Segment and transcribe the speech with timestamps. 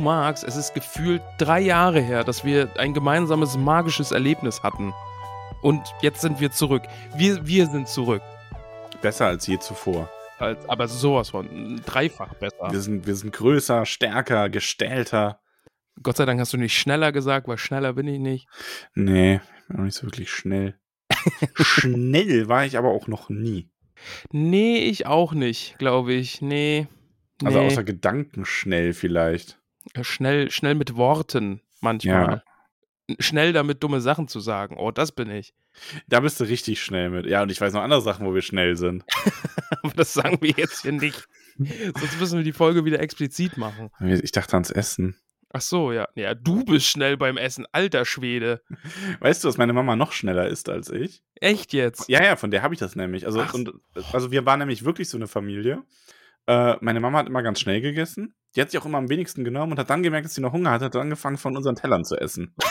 [0.00, 4.92] magst, es ist gefühlt drei Jahre her, dass wir ein gemeinsames magisches Erlebnis hatten.
[5.62, 6.82] Und jetzt sind wir zurück.
[7.16, 8.22] Wir, wir sind zurück.
[9.02, 10.10] Besser als je zuvor.
[10.38, 11.80] Als, aber sowas von.
[11.84, 12.70] Dreifach besser.
[12.70, 15.40] Wir sind, wir sind größer, stärker, gestählter.
[16.02, 18.48] Gott sei Dank hast du nicht schneller gesagt, weil schneller bin ich nicht.
[18.94, 20.78] Nee, bin auch nicht so wirklich schnell.
[21.56, 23.68] Schnell war ich aber auch noch nie.
[24.30, 26.40] Nee, ich auch nicht, glaube ich.
[26.40, 26.86] Nee.
[27.44, 27.66] Also nee.
[27.66, 29.59] außer Gedanken schnell vielleicht.
[29.94, 32.42] Äh, schnell, schnell mit Worten manchmal.
[33.18, 34.76] Schnell damit dumme Sachen zu sagen.
[34.78, 35.52] Oh, das bin ich.
[36.06, 37.26] Da bist du richtig schnell mit.
[37.26, 39.04] Ja, und ich weiß noch andere Sachen, wo wir schnell sind.
[39.82, 41.28] Aber das sagen wir jetzt hier nicht.
[41.58, 43.90] Sonst müssen wir die Folge wieder explizit machen.
[44.00, 45.16] Ich dachte ans Essen.
[45.52, 46.08] Ach so, ja.
[46.14, 48.62] Ja, du bist schnell beim Essen, alter Schwede.
[49.18, 51.22] Weißt du, dass meine Mama noch schneller ist als ich?
[51.34, 52.08] Echt jetzt?
[52.08, 53.26] Ja, ja, von der habe ich das nämlich.
[53.26, 53.72] Also, und,
[54.12, 55.82] also wir waren nämlich wirklich so eine Familie.
[56.50, 58.34] Äh, meine Mama hat immer ganz schnell gegessen.
[58.56, 60.52] Die hat sich auch immer am wenigsten genommen und hat dann gemerkt, dass sie noch
[60.52, 62.56] Hunger hatte, hat dann angefangen, von unseren Tellern zu essen.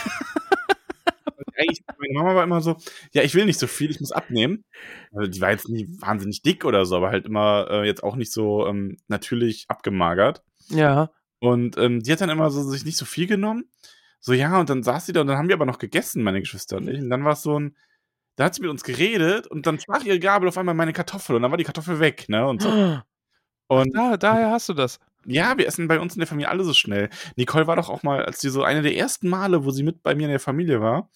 [1.98, 2.76] Meine Mama war immer so,
[3.14, 4.66] ja, ich will nicht so viel, ich muss abnehmen.
[5.14, 8.18] Also die war jetzt nie wahnsinnig dick oder so, aber halt immer äh, jetzt auch
[8.18, 10.44] nicht so ähm, natürlich abgemagert.
[10.68, 11.12] Ja.
[11.40, 13.70] Und ähm, die hat dann immer so sich nicht so viel genommen.
[14.20, 16.42] So, ja, und dann saß sie da und dann haben wir aber noch gegessen, meine
[16.42, 17.00] Geschwister und ich.
[17.00, 17.78] Und dann war es so ein,
[18.36, 21.38] da hat sie mit uns geredet und dann sprach ihre Gabel auf einmal meine Kartoffel
[21.38, 22.46] und dann war die Kartoffel weg, ne?
[22.46, 22.70] Und so.
[23.70, 25.00] Und Da, daher hast du das.
[25.26, 27.10] ja, wir essen bei uns in der Familie alle so schnell.
[27.36, 30.04] Nicole war doch auch mal, als die so eine der ersten Male, wo sie mit
[30.04, 31.10] bei mir in der Familie war.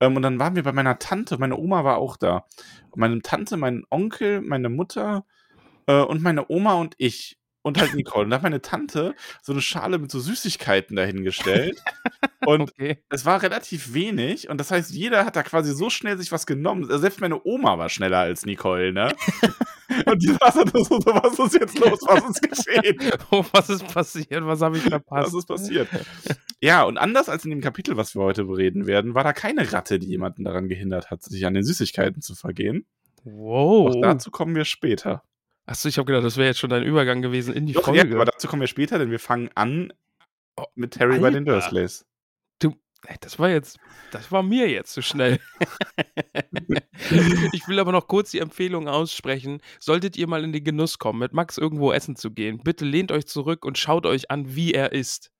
[0.00, 2.46] Ähm, und dann waren wir bei meiner Tante, meine Oma war auch da.
[2.90, 5.26] Und meine Tante, mein Onkel, meine Mutter
[5.88, 7.39] äh, und meine Oma und ich.
[7.62, 8.24] Und halt Nicole.
[8.24, 11.78] Und da hat meine Tante so eine Schale mit so Süßigkeiten dahingestellt.
[12.46, 13.02] Und Okay.
[13.10, 14.48] es war relativ wenig.
[14.48, 16.84] Und das heißt, jeder hat da quasi so schnell sich was genommen.
[16.84, 19.14] Also Selbst meine Oma war schneller als Nicole, ne?
[20.06, 22.00] und die saß dann so, so, was ist jetzt los?
[22.06, 22.96] Was ist geschehen?
[23.30, 24.44] Oh, was ist passiert?
[24.46, 25.28] Was habe ich verpasst?
[25.28, 25.88] Was ist passiert?
[26.62, 29.70] Ja, und anders als in dem Kapitel, was wir heute bereden werden, war da keine
[29.72, 32.86] Ratte, die jemanden daran gehindert hat, sich an den Süßigkeiten zu vergehen.
[33.24, 33.90] Wow.
[33.90, 35.22] Auch dazu kommen wir später.
[35.70, 38.08] Achso, ich habe gedacht, das wäre jetzt schon dein Übergang gewesen in die Doch, Folge.
[38.08, 39.92] ja, aber dazu kommen wir später, denn wir fangen an
[40.56, 41.60] Oh, mit Harry bei den Alter.
[41.60, 42.04] Dursleys.
[42.58, 42.74] Du,
[43.20, 43.78] das war jetzt,
[44.10, 45.38] das war mir jetzt zu schnell.
[47.52, 49.62] ich will aber noch kurz die Empfehlung aussprechen.
[49.78, 53.12] Solltet ihr mal in den Genuss kommen, mit Max irgendwo essen zu gehen, bitte lehnt
[53.12, 55.30] euch zurück und schaut euch an, wie er isst.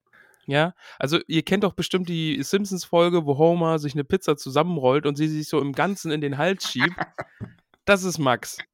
[0.46, 5.16] Ja, also ihr kennt doch bestimmt die Simpsons-Folge, wo Homer sich eine Pizza zusammenrollt und
[5.16, 6.94] sie sich so im Ganzen in den Hals schiebt.
[7.84, 8.58] Das ist Max.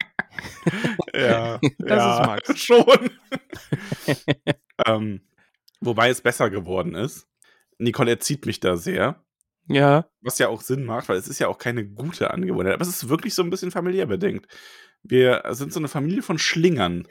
[1.14, 2.58] Ja, Das ja, ist Max.
[2.62, 3.10] Schon.
[4.86, 5.22] ähm,
[5.80, 7.26] wobei es besser geworden ist.
[7.78, 9.24] Nicole erzieht mich da sehr.
[9.68, 12.74] Ja, Was ja auch Sinn macht, weil es ist ja auch keine gute Angewohnheit.
[12.74, 14.46] Aber es ist wirklich so ein bisschen familiär bedingt.
[15.02, 17.06] Wir sind so eine Familie von Schlingern.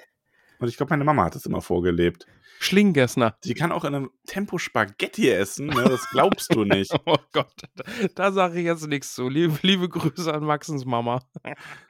[0.59, 2.27] Und ich glaube, meine Mama hat das immer vorgelebt.
[2.59, 3.37] Schlinggessner.
[3.43, 5.83] Die kann auch in einem Tempo Spaghetti essen, ne?
[5.83, 6.91] das glaubst du nicht.
[7.05, 7.83] Oh Gott, da,
[8.15, 9.29] da sage ich jetzt nichts zu.
[9.29, 11.21] Liebe, liebe Grüße an Maxens Mama.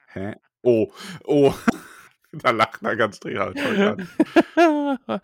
[0.08, 0.36] Hä?
[0.62, 0.92] Oh,
[1.24, 1.54] oh.
[2.31, 3.58] da lacht er ganz drehrhaft.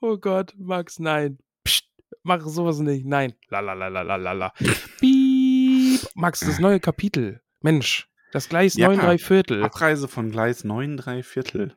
[0.00, 1.38] oh Gott, Max, nein.
[1.64, 1.86] Psst,
[2.22, 3.04] mach sowas nicht.
[3.06, 3.34] Nein.
[3.48, 4.52] La la la la la la la.
[5.00, 6.00] Piep.
[6.14, 7.40] Max, das neue Kapitel.
[7.60, 8.88] Mensch, das Gleis Ja.
[8.88, 9.64] 9 3 Viertel.
[9.64, 11.76] Abreise von Gleis 9 3 Viertel.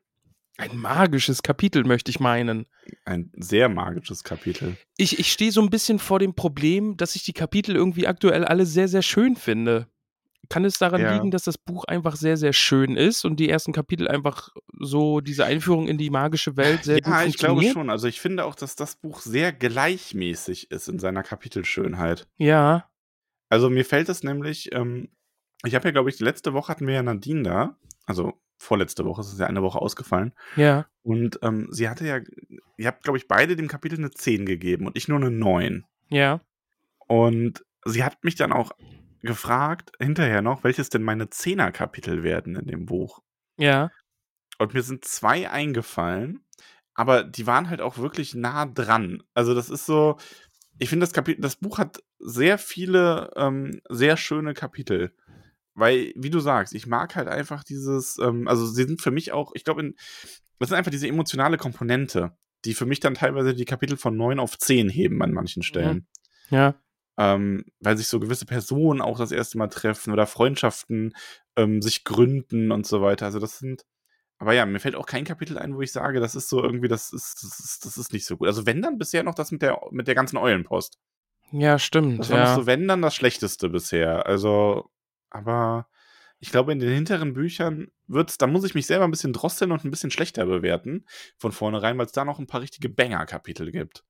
[0.57, 2.67] Ein magisches Kapitel, möchte ich meinen.
[3.05, 4.77] Ein sehr magisches Kapitel.
[4.97, 8.45] Ich, ich stehe so ein bisschen vor dem Problem, dass ich die Kapitel irgendwie aktuell
[8.45, 9.87] alle sehr, sehr schön finde.
[10.49, 11.13] Kann es daran Ja.
[11.13, 14.49] liegen, dass das Buch einfach sehr, sehr schön ist und die ersten Kapitel einfach
[14.79, 17.73] so diese Einführung in die magische Welt sehr gut ja, ich glaube funktioniert?
[17.73, 17.89] schon.
[17.89, 22.27] Also ich finde auch, dass das Buch sehr gleichmäßig ist in seiner Kapitelschönheit.
[22.37, 22.89] Ja,
[23.49, 25.09] Also mir fällt es nämlich, ähm,
[25.63, 29.21] ich habe ja, glaube ich, letzte Woche hatten wir ja Nadine da, also vorletzte Woche,
[29.21, 30.33] es ist ja eine Woche ausgefallen.
[30.55, 30.85] ja.
[31.03, 32.19] Und ähm, sie hatte ja,
[32.77, 35.83] ihr habt, glaube ich, beide dem Kapitel eine 10 gegeben und ich nur eine 9.
[36.09, 36.41] Ja,
[37.07, 38.71] Und sie hat mich dann auch
[39.21, 43.21] gefragt, hinterher noch, welches denn meine 10er-Kapitel werden in dem Buch.
[43.57, 43.89] ja.
[44.59, 46.45] Und mir sind zwei eingefallen,
[46.93, 49.23] aber die waren halt auch wirklich nah dran.
[49.33, 50.17] Also das ist so,
[50.77, 55.15] ich finde das Kapitel, das Buch hat sehr viele ähm, sehr schöne Kapitel.
[55.73, 59.31] Weil, wie du sagst, ich mag halt einfach dieses, ähm, also sie sind für mich
[59.31, 59.93] auch, ich glaube,
[60.59, 62.35] das sind einfach diese emotionale Komponente,
[62.65, 66.07] die für mich dann teilweise die Kapitel von 9 auf 10 heben an manchen Stellen.
[66.49, 66.75] Ja.
[67.17, 71.13] Ähm, weil sich so gewisse Personen auch das erste Mal treffen oder Freundschaften
[71.55, 73.25] ähm, sich gründen und so weiter.
[73.25, 73.85] Also das sind,
[74.37, 76.87] aber ja, mir fällt auch kein Kapitel ein, wo ich sage, das ist so irgendwie,
[76.87, 78.47] das ist, das ist, das ist nicht so gut.
[78.47, 80.99] Also wenn dann bisher noch das mit der, mit der ganzen Eulenpost.
[81.51, 82.19] Ja, stimmt.
[82.19, 82.55] Das war ja.
[82.55, 84.25] so, wenn dann das Schlechteste bisher.
[84.25, 84.89] Also,
[85.31, 85.87] aber
[86.39, 89.71] ich glaube, in den hinteren Büchern wird's, da muss ich mich selber ein bisschen drosseln
[89.71, 91.05] und ein bisschen schlechter bewerten
[91.37, 94.03] von vornherein, weil es da noch ein paar richtige Banger-Kapitel gibt.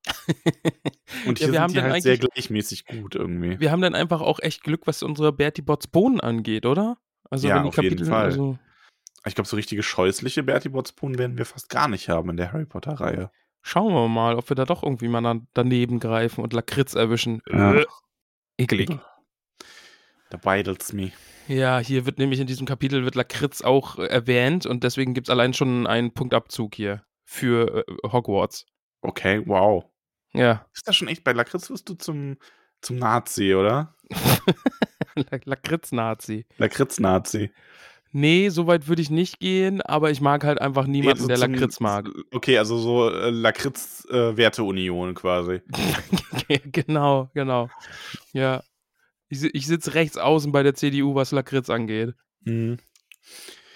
[1.25, 3.59] Und Ja, hier haben sind die halt sehr gleichmäßig gut irgendwie.
[3.59, 6.97] Wir haben dann einfach auch echt Glück, was unsere Bertie Bots Bohnen angeht, oder?
[7.29, 8.25] Also Ja, auf jeden Kapitel, Fall.
[8.25, 8.59] also
[9.25, 12.53] Ich glaube, so richtige scheußliche Bertie Botspoon werden wir fast gar nicht haben in der
[12.53, 13.29] Harry Potter-Reihe.
[13.61, 17.41] schauen wir mal, ob wir da doch irgendwie mal daneben greifen und Lakritz erwischen.
[17.49, 17.83] Ja.
[18.57, 18.89] Ekelig.
[20.31, 21.11] Da beidelt's me.
[21.47, 25.27] Ja, hier wird nämlich in diesem Kapitel wird Lakritz auch äh, erwähnt und deswegen gibt
[25.27, 28.65] es allein schon einen Punktabzug hier für äh, Hogwarts.
[29.01, 29.83] Okay, wow.
[30.33, 32.37] Ja, Ist das schon echt bei Lakritz wirst du zum,
[32.81, 33.95] zum Nazi, oder?
[35.15, 36.45] La- Lakritz-Nazi.
[36.57, 37.51] Lakritz-Nazi.
[38.13, 41.37] Nee, so weit würde ich nicht gehen, aber ich mag halt einfach niemanden, Also der
[41.37, 42.09] zum- Lakritz mag.
[42.31, 45.61] Okay, also so äh, Lakritz-Werteunion quasi.
[46.71, 47.69] genau, genau.
[48.33, 48.63] Ja.
[49.31, 52.13] Ich, ich sitze rechts außen bei der CDU, was Lakritz angeht.
[52.43, 52.77] Mhm.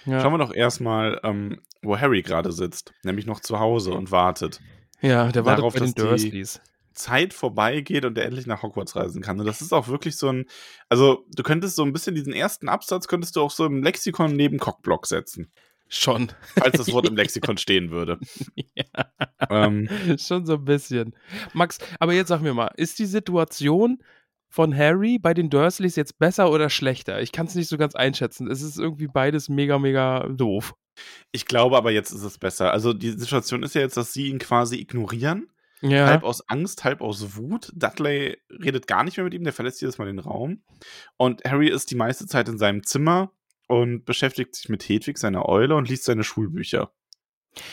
[0.06, 4.12] Ja, Schauen wir doch erstmal, ähm, wo Harry gerade sitzt, nämlich noch zu Hause und
[4.12, 4.60] wartet.
[5.02, 6.62] ja der wartet darauf, bei den dass die- Dursleys.
[6.94, 9.38] Zeit vorbeigeht und er endlich nach Hogwarts reisen kann.
[9.38, 10.46] Und das ist auch wirklich so ein,
[10.88, 14.34] also du könntest so ein bisschen diesen ersten Absatz könntest du auch so im Lexikon
[14.34, 15.52] neben Cockblock setzen,
[15.90, 16.32] Schon.
[16.58, 18.18] falls das Wort im Lexikon stehen würde.
[18.76, 18.86] ja.
[19.50, 21.14] Ähm, Schon so ein bisschen.
[21.54, 24.02] Max, aber jetzt sag mir mal, ist die Situation
[24.56, 27.22] von Harry bei den Dursleys jetzt besser oder schlechter?
[27.22, 28.50] Ich kann es nicht so ganz einschätzen.
[28.50, 30.74] Es ist irgendwie beides mega, mega doof.
[31.34, 32.72] ich glaube aber jetzt ist es besser.
[32.72, 35.50] Also die Situation ist ja jetzt, dass sie ihn quasi ignorieren.
[35.82, 36.08] Ja.
[36.08, 37.70] Halb aus Angst, halb aus Wut.
[37.76, 40.64] Dudley redet gar nicht mehr mit ihm, der verlässt jedes Mal den Raum.
[41.18, 43.34] Und Harry ist die meiste Zeit in seinem Zimmer
[43.68, 46.94] und beschäftigt sich mit Hedwig, seiner Eule, und liest seine Schulbücher.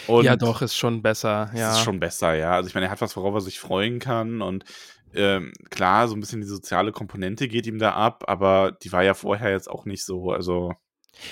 [0.09, 1.53] Und ja, doch, ist schon besser.
[1.55, 1.73] Ja.
[1.73, 2.53] ist schon besser, ja.
[2.53, 4.65] Also ich meine, er hat was, worauf er sich freuen kann und
[5.15, 9.03] ähm, klar, so ein bisschen die soziale Komponente geht ihm da ab, aber die war
[9.03, 10.73] ja vorher jetzt auch nicht so, also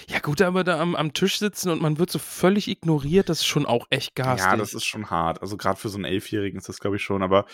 [0.09, 3.41] ja, gut, aber da am, am Tisch sitzen und man wird so völlig ignoriert, das
[3.41, 4.51] ist schon auch echt garstig.
[4.51, 5.41] ja, das ist schon hart.
[5.41, 7.47] Also gerade für so einen Elfjährigen ist das, glaube ich, schon, aber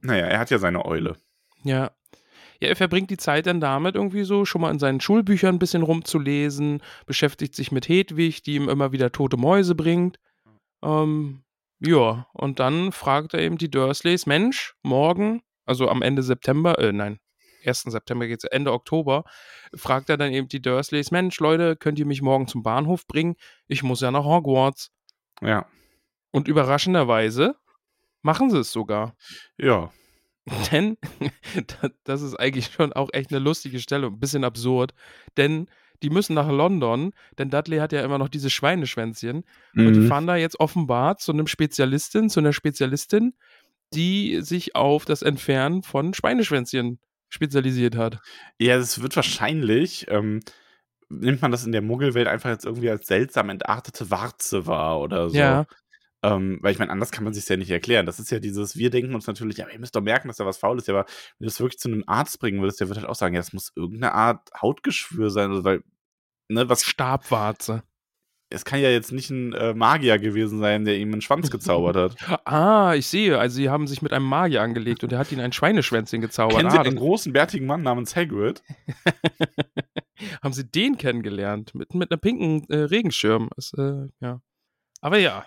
[0.00, 1.16] naja, er hat ja seine Eule.
[1.64, 1.92] Ja.
[2.60, 5.58] Ja, er verbringt die Zeit dann damit, irgendwie so schon mal in seinen Schulbüchern ein
[5.58, 10.20] bisschen rumzulesen, beschäftigt sich mit Hedwig, die ihm immer wieder tote Mäuse bringt.
[10.80, 11.42] Ähm,
[11.80, 16.92] ja, und dann fragt er eben die Dursleys: Mensch, morgen, also am Ende September, äh,
[16.92, 17.18] nein,
[17.64, 17.82] 1.
[17.92, 19.24] September geht's, Ende Oktober,
[19.74, 23.36] fragt er dann eben die Dursleys: Mensch, Leute, könnt ihr mich morgen zum Bahnhof bringen?
[23.68, 24.90] Ich muss ja nach Hogwarts.
[25.40, 25.66] Ja.
[26.32, 27.54] Und überraschenderweise
[28.22, 29.14] machen sie es sogar.
[29.58, 29.92] Ja.
[30.72, 30.96] Denn,
[31.54, 34.92] da- das ist eigentlich schon auch echt eine lustige Stelle, ein bisschen absurd,
[35.36, 35.68] denn
[36.02, 39.44] die müssen nach London, denn Dudley hat ja immer noch diese Schweineschwänzchen
[39.76, 40.08] und die Mhm.
[40.08, 43.34] fahren da jetzt offenbar zu einem Spezialistin, zu einer Spezialistin,
[43.94, 48.18] die sich auf das Entfernen von Schweineschwänzchen spezialisiert hat.
[48.58, 50.40] Ja, es wird wahrscheinlich, ähm,
[51.08, 55.30] nimmt man das in der Muggelwelt einfach jetzt irgendwie als seltsam entartete Warze wahr oder
[55.30, 55.36] so.
[55.36, 55.66] Ja,
[56.24, 58.06] Ähm, weil ich meine, anders kann man sich ja nicht erklären.
[58.06, 60.46] Das ist ja dieses, wir denken uns natürlich, ja, ihr müsst doch merken, dass da
[60.46, 60.86] was faul ist.
[60.86, 63.16] Ja, aber wenn du das wirklich zu einem Arzt bringen würdest, der wird halt auch
[63.16, 65.50] sagen, ja, das muss irgendeine Art Hautgeschwür sein.
[65.50, 65.82] Also, weil,
[66.48, 67.82] ne, was, Stabwarze.
[68.52, 71.96] Es kann ja jetzt nicht ein äh, Magier gewesen sein, der ihm einen Schwanz gezaubert
[71.96, 72.16] hat.
[72.44, 75.40] Ah, ich sehe, also sie haben sich mit einem Magier angelegt und er hat ihnen
[75.40, 76.58] ein Schweineschwänzchen gezaubert.
[76.58, 78.62] Kennen Sie Ah, einen großen, bärtigen Mann namens Hagrid?
[80.42, 83.50] haben sie den kennengelernt mit, mit einem pinken äh, Regenschirm.
[83.56, 84.40] Ist, äh, ja.
[85.00, 85.44] Aber ja,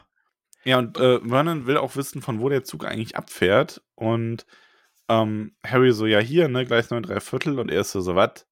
[0.63, 3.81] Ja, und äh, Vernon will auch wissen, von wo der Zug eigentlich abfährt.
[3.95, 4.45] Und
[5.07, 7.59] ähm, Harry so, ja, hier, ne, gleich 9, 3 Viertel.
[7.59, 8.45] Und er ist so, so, was?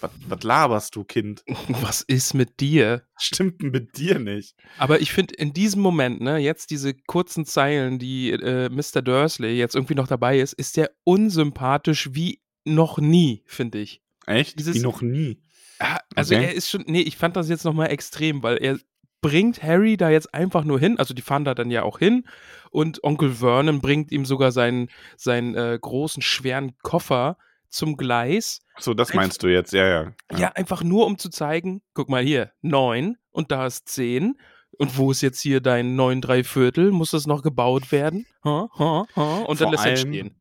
[0.00, 1.42] Was laberst du, Kind?
[1.68, 3.02] was ist mit dir?
[3.18, 4.54] Stimmt mit dir nicht?
[4.78, 9.02] Aber ich finde in diesem Moment, ne, jetzt diese kurzen Zeilen, die äh, Mr.
[9.02, 14.02] Dursley jetzt irgendwie noch dabei ist, ist der unsympathisch wie noch nie, finde ich.
[14.26, 14.58] Echt?
[14.58, 15.40] Dieses- Wie noch nie.
[15.80, 16.44] Ja, also Okay.
[16.44, 18.78] er ist schon, nee, ich fand das jetzt nochmal extrem, weil er
[19.20, 22.24] bringt Harry da jetzt einfach nur hin, also die fahren da dann ja auch hin
[22.70, 27.36] und Onkel Vernon bringt ihm sogar seinen, seinen äh, großen, schweren Koffer
[27.68, 28.60] zum Gleis.
[28.78, 30.12] So, das meinst du jetzt, ja, ja.
[30.36, 30.48] Ja.
[30.52, 34.38] einfach nur um zu zeigen, guck mal hier, neun und da ist zehn.
[34.78, 36.92] Und wo ist jetzt hier dein 9 3 Viertel?
[36.92, 38.26] Muss das noch gebaut werden?
[38.44, 39.38] Ha, ha, ha.
[39.38, 40.40] Und dann Vor lässt er stehen.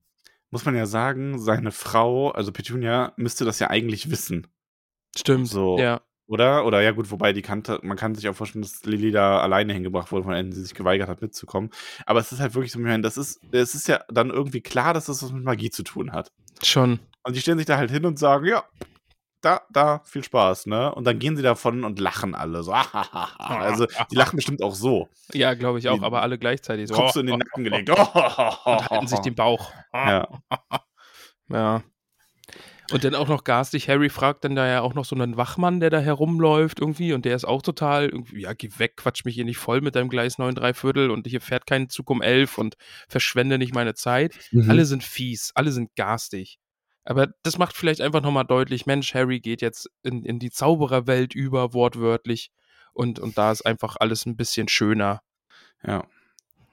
[0.52, 4.48] Muss man ja sagen, seine Frau, also Petunia, müsste das ja eigentlich wissen.
[5.16, 5.48] Stimmt.
[5.48, 5.78] So.
[5.80, 6.02] Ja.
[6.28, 6.66] Oder?
[6.66, 9.74] Oder ja gut, wobei die kannte, man kann sich auch vorstellen, dass Lilly da alleine
[9.74, 11.72] hingebracht wurde, von denen sie sich geweigert hat mitzukommen.
[12.06, 15.06] Aber es ist halt wirklich so, das ist, es ist ja dann irgendwie klar, dass
[15.06, 16.32] das was mit Magie zu tun hat.
[16.62, 17.00] Schon.
[17.28, 18.64] Und die stellen sich da halt hin und sagen, ja,
[19.42, 20.96] da, da, viel Spaß, ne?
[20.96, 22.72] Und dann gehen sie davon und lachen alle so.
[23.38, 25.10] also, die lachen bestimmt auch so.
[25.34, 26.94] Ja, glaube ich auch, Die- aber alle gleichzeitig so.
[26.94, 27.90] Kopf so in den Nacken gelegt.
[27.90, 27.98] Und
[28.90, 29.72] halten sich den Bauch.
[29.94, 30.28] Ja.
[31.50, 31.82] Ja.
[32.92, 35.80] Und dann auch noch garstig, Harry fragt dann da ja auch noch so einen Wachmann,
[35.80, 39.36] der da herumläuft irgendwie und der ist auch total irgendwie, ja, geh weg, quatsch mich
[39.36, 42.22] hier nicht voll mit deinem Gleis 9 3 Viertel und hier fährt kein Zug um
[42.22, 42.76] 11 und
[43.08, 44.34] verschwende nicht meine Zeit.
[44.52, 44.70] Mhm.
[44.70, 46.60] Alle sind fies, alle sind garstig.
[47.08, 51.34] Aber das macht vielleicht einfach nochmal deutlich, Mensch, Harry geht jetzt in, in die Zaubererwelt
[51.34, 52.52] über, wortwörtlich.
[52.92, 55.22] Und, und da ist einfach alles ein bisschen schöner.
[55.86, 56.04] Ja.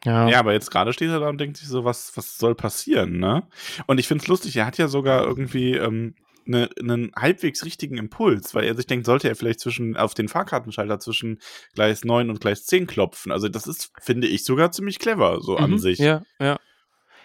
[0.05, 0.29] Ja.
[0.29, 3.19] Ja, aber jetzt gerade steht er da und denkt sich so, was, was soll passieren,
[3.19, 3.47] ne?
[3.87, 7.97] Und ich finde es lustig, er hat ja sogar irgendwie ähm, ne, einen halbwegs richtigen
[7.97, 11.39] Impuls, weil er sich denkt, sollte er vielleicht zwischen auf den Fahrkartenschalter zwischen
[11.75, 13.31] Gleis 9 und Gleis 10 klopfen.
[13.31, 16.01] Also das ist, finde ich, sogar ziemlich clever, so an Mhm, sich.
[16.01, 16.59] Ja, ja.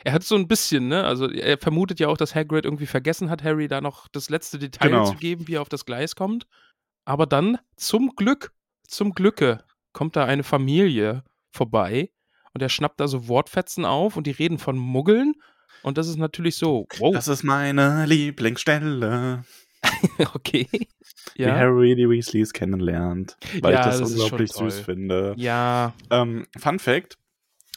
[0.04, 1.04] Er hat so ein bisschen, ne?
[1.04, 4.58] Also er vermutet ja auch, dass Hagrid irgendwie vergessen hat, Harry da noch das letzte
[4.60, 5.06] Detail Genau.
[5.12, 6.48] zu geben, wie er auf das Gleis kommt.
[7.06, 8.52] Aber dann, zum Glück,
[8.88, 9.64] zum Glücke,
[9.94, 12.12] kommt da eine Familie vorbei
[12.54, 15.34] und er schnappt da so Wortfetzen auf und die reden von Muggeln.
[15.82, 19.44] Und das ist natürlich so, wow, Das ist meine Lieblingsstelle,
[20.34, 20.68] okay.
[21.36, 25.34] wie Ja, Harry die Weasleys kennenlernt, weil Ja, ich das, das unglaublich süß finde.
[25.38, 27.18] ja, Ähm, Fun Fact: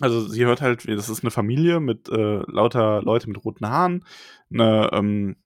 [0.02, 4.04] Also, sie hört halt, das ist eine Familie mit äh, lauter Leute mit roten Haaren,
[4.52, 5.36] eine, ähm,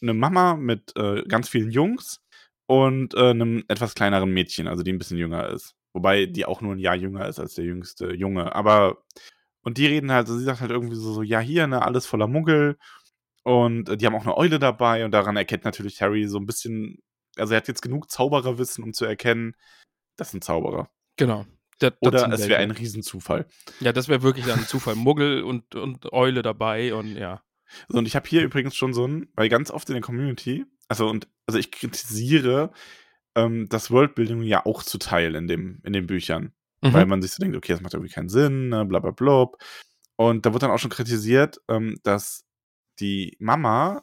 [0.00, 2.22] eine Mama mit äh, ganz vielen Jungs
[2.66, 5.74] und äh, einem etwas kleineren Mädchen, also die ein bisschen jünger ist.
[5.92, 8.54] Wobei die auch nur ein Jahr jünger ist als der jüngste Junge.
[8.54, 9.04] Aber,
[9.60, 12.06] und die reden halt, also sie sagt halt irgendwie so, so ja, hier, ne, alles
[12.06, 12.78] voller Muggel.
[13.42, 16.46] Und äh, die haben auch eine Eule dabei und daran erkennt natürlich Harry so ein
[16.46, 17.00] bisschen,
[17.36, 19.56] also er hat jetzt genug Zaubererwissen, um zu erkennen,
[20.16, 20.88] das sind Zauberer.
[21.18, 21.44] genau.
[21.80, 23.46] Das- das Oder es wäre ein Riesenzufall.
[23.80, 24.94] Ja, das wäre wirklich ein Zufall.
[24.94, 27.42] Muggel und, und Eule dabei und ja.
[27.88, 30.64] So, und ich habe hier übrigens schon so ein, weil ganz oft in der Community,
[30.88, 32.70] also und also ich kritisiere
[33.36, 36.92] ähm, das Worldbuilding ja auch zu Teil in dem in den Büchern, Mhm.
[36.94, 39.48] weil man sich so denkt, okay, das macht irgendwie keinen Sinn, ne, bla bla bla.
[40.16, 42.44] Und da wird dann auch schon kritisiert, ähm, dass
[42.98, 44.02] die Mama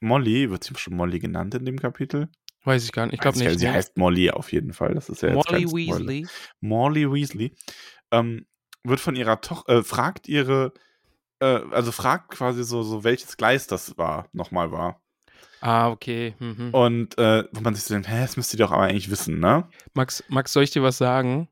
[0.00, 2.28] Molly, wird sie schon Molly genannt in dem Kapitel?
[2.66, 3.14] Weiß ich gar nicht.
[3.14, 3.60] Ich glaube nicht.
[3.60, 3.72] Sie ne?
[3.72, 4.92] heißt Molly auf jeden Fall.
[4.94, 5.66] Das ist ja jetzt Molly.
[5.66, 6.26] Weasley.
[6.60, 7.54] Molly Weasley,
[8.10, 8.44] ähm,
[8.82, 10.72] wird von ihrer Tochter, äh, fragt ihre,
[11.38, 15.00] äh, also fragt quasi so, so, welches Gleis das war, nochmal war.
[15.60, 16.34] Ah, okay.
[16.40, 16.70] Mhm.
[16.74, 19.38] Und äh, wo man sich so denkt, hä, das müsst ihr doch aber eigentlich wissen,
[19.38, 19.68] ne?
[19.94, 21.48] Max, Max, soll ich dir was sagen?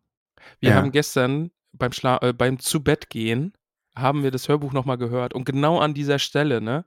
[0.58, 0.76] Wir Ja.
[0.76, 3.52] haben gestern beim, Schla äh, beim Zu-Bett-Gehen
[3.96, 6.84] haben wir das Hörbuch nochmal gehört und genau an dieser Stelle, ne,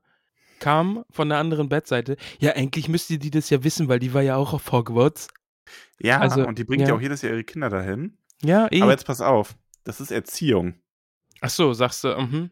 [0.60, 4.22] kam von der anderen Bettseite, ja, eigentlich müsste die das ja wissen, weil die war
[4.22, 5.28] ja auch auf Hogwarts.
[6.00, 6.90] Ja, Also, und die bringt ja.
[6.90, 6.96] ja.
[6.96, 8.18] auch jedes Jahr ihre Kinder dahin.
[8.44, 8.82] Ja, eh.
[8.82, 10.76] Aber jetzt pass auf, das ist Erziehung.
[11.42, 12.52] Ach so, sagst du, mhm.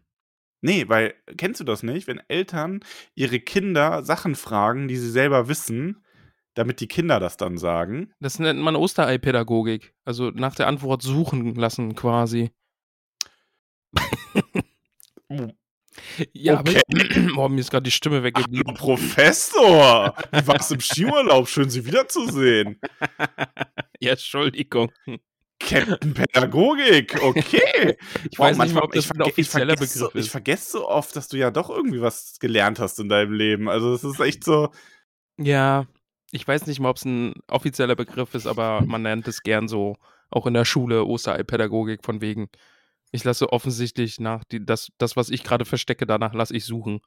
[0.62, 2.80] Nee, weil, kennst du das nicht, wenn Eltern
[3.14, 6.04] ihre Kinder Sachen fragen, die sie selber wissen,
[6.56, 8.12] damit die Kinder das dann sagen?
[8.20, 9.94] Das nennt man Osterei-Pädagogik.
[10.06, 12.50] Also nach der Antwort suchen lassen quasi.
[16.34, 16.82] ja, Okay.
[17.34, 18.74] aber oh, mir ist gerade die Stimme weggeblieben.
[18.76, 20.16] Professor!
[20.32, 21.48] Wie war's im Skiurlaub?
[21.48, 22.80] Schön, Sie wiederzusehen.
[24.02, 24.92] Ja, Entschuldigung.
[25.60, 27.98] Captain Pädagogik, okay.
[28.30, 30.30] Ich weiß nicht manchmal- mal, ob das ich ein ich offizieller Begriff so, Ich ist.
[30.30, 33.70] vergesse so oft, dass du ja doch irgendwie was gelernt hast in deinem Leben.
[33.70, 34.70] Also, es ist echt so.
[35.38, 35.88] Ja,
[36.32, 39.70] ich weiß nicht mal, ob es ein offizieller Begriff ist, aber man nennt es gern
[39.70, 39.96] so,
[40.30, 42.50] auch in der Schule, Osterei-Pädagogik, von wegen,
[43.12, 47.00] ich lasse offensichtlich nach, die, das, das, was ich gerade verstecke, danach lasse ich suchen.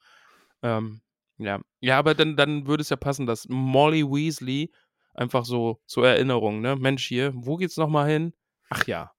[0.63, 1.01] Ähm,
[1.39, 1.61] ja.
[1.81, 4.73] ja, aber dann, dann würde es ja passen, dass Molly Weasley
[5.15, 6.77] einfach so zur Erinnerung, ne?
[6.77, 8.33] Mensch, hier, wo geht's nochmal hin?
[8.71, 9.13] Ach ja,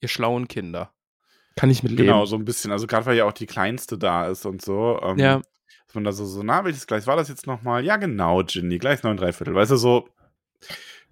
[0.00, 0.92] ihr schlauen Kinder.
[1.56, 2.06] Kann ich mitleben.
[2.06, 2.70] Genau, so ein bisschen.
[2.70, 5.00] Also, gerade weil ja auch die Kleinste da ist und so.
[5.02, 5.40] Ähm, Ja.
[5.86, 7.84] Dass man da so, so, na, welches Gleis war das jetzt nochmal?
[7.84, 9.54] Ja, genau, Ginny, Gleis 9 3 Viertel.
[9.54, 10.08] Weißt du, so.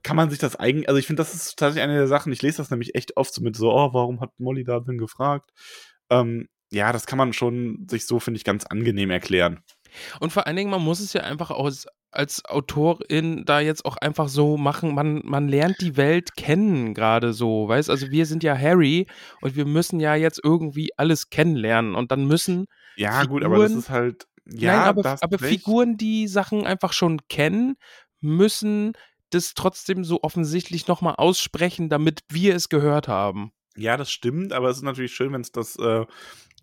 [0.04, 2.42] Kann man sich das eigentlich, also ich finde, das ist tatsächlich eine der Sachen, ich
[2.42, 5.50] lese das nämlich echt oft so mit so, oh, warum hat Molly da denn gefragt?
[6.10, 9.60] Ähm, ja, das kann man schon sich so, finde ich, ganz angenehm erklären.
[10.20, 13.96] Und vor allen Dingen, man muss es ja einfach aus, als Autorin da jetzt auch
[13.96, 18.42] einfach so machen, man, man lernt die Welt kennen gerade so, weißt Also wir sind
[18.42, 19.06] ja Harry
[19.40, 23.68] und wir müssen ja jetzt irgendwie alles kennenlernen und dann müssen, Ja, gut, aber das
[23.72, 25.38] Figuren- ist halt, ja, nein, aber, aber.
[25.38, 27.76] Figuren, die Sachen einfach schon kennen,
[28.20, 28.92] müssen
[29.34, 33.52] das trotzdem so offensichtlich nochmal aussprechen, damit wir es gehört haben.
[33.76, 36.06] Ja, das stimmt, aber es ist natürlich schön, wenn es das, äh,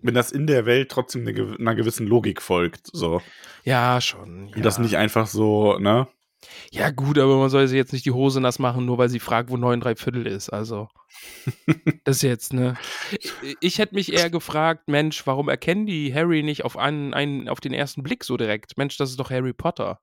[0.02, 2.88] wenn das in der Welt trotzdem eine, einer gewissen Logik folgt.
[2.94, 3.22] So.
[3.64, 4.48] Ja, schon.
[4.50, 4.56] Ja.
[4.56, 6.08] Und das nicht einfach so, ne?
[6.72, 9.20] ja, gut, aber man soll sie jetzt nicht die Hose nass machen, nur weil sie
[9.20, 10.50] fragt, wo neun drei Viertel ist.
[10.50, 10.88] Also,
[12.04, 12.76] das ist jetzt, ne?
[13.12, 17.48] Ich, ich hätte mich eher gefragt, Mensch, warum erkennen die Harry nicht auf einen, einen,
[17.48, 18.78] auf den ersten Blick so direkt?
[18.78, 20.00] Mensch, das ist doch Harry Potter.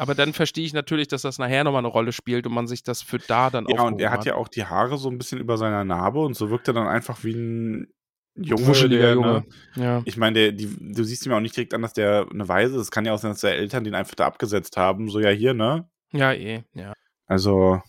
[0.00, 2.82] Aber dann verstehe ich natürlich, dass das nachher nochmal eine Rolle spielt und man sich
[2.82, 5.38] das für da dann Ja, und er hat ja auch die Haare so ein bisschen
[5.38, 7.92] über seiner Narbe und so wirkt er dann einfach wie ein
[8.34, 8.66] Junge.
[8.66, 9.44] Wuscheliger der, Junge.
[9.74, 9.84] Ne?
[9.84, 10.02] Ja.
[10.06, 12.82] Ich meine, du siehst ihm auch nicht direkt an, dass der eine Weise ist.
[12.84, 15.10] Es kann ja auch sein, dass der Eltern den einfach da abgesetzt haben.
[15.10, 15.86] So, ja, hier, ne?
[16.12, 16.94] ja, eh, ja.
[17.26, 17.82] Also,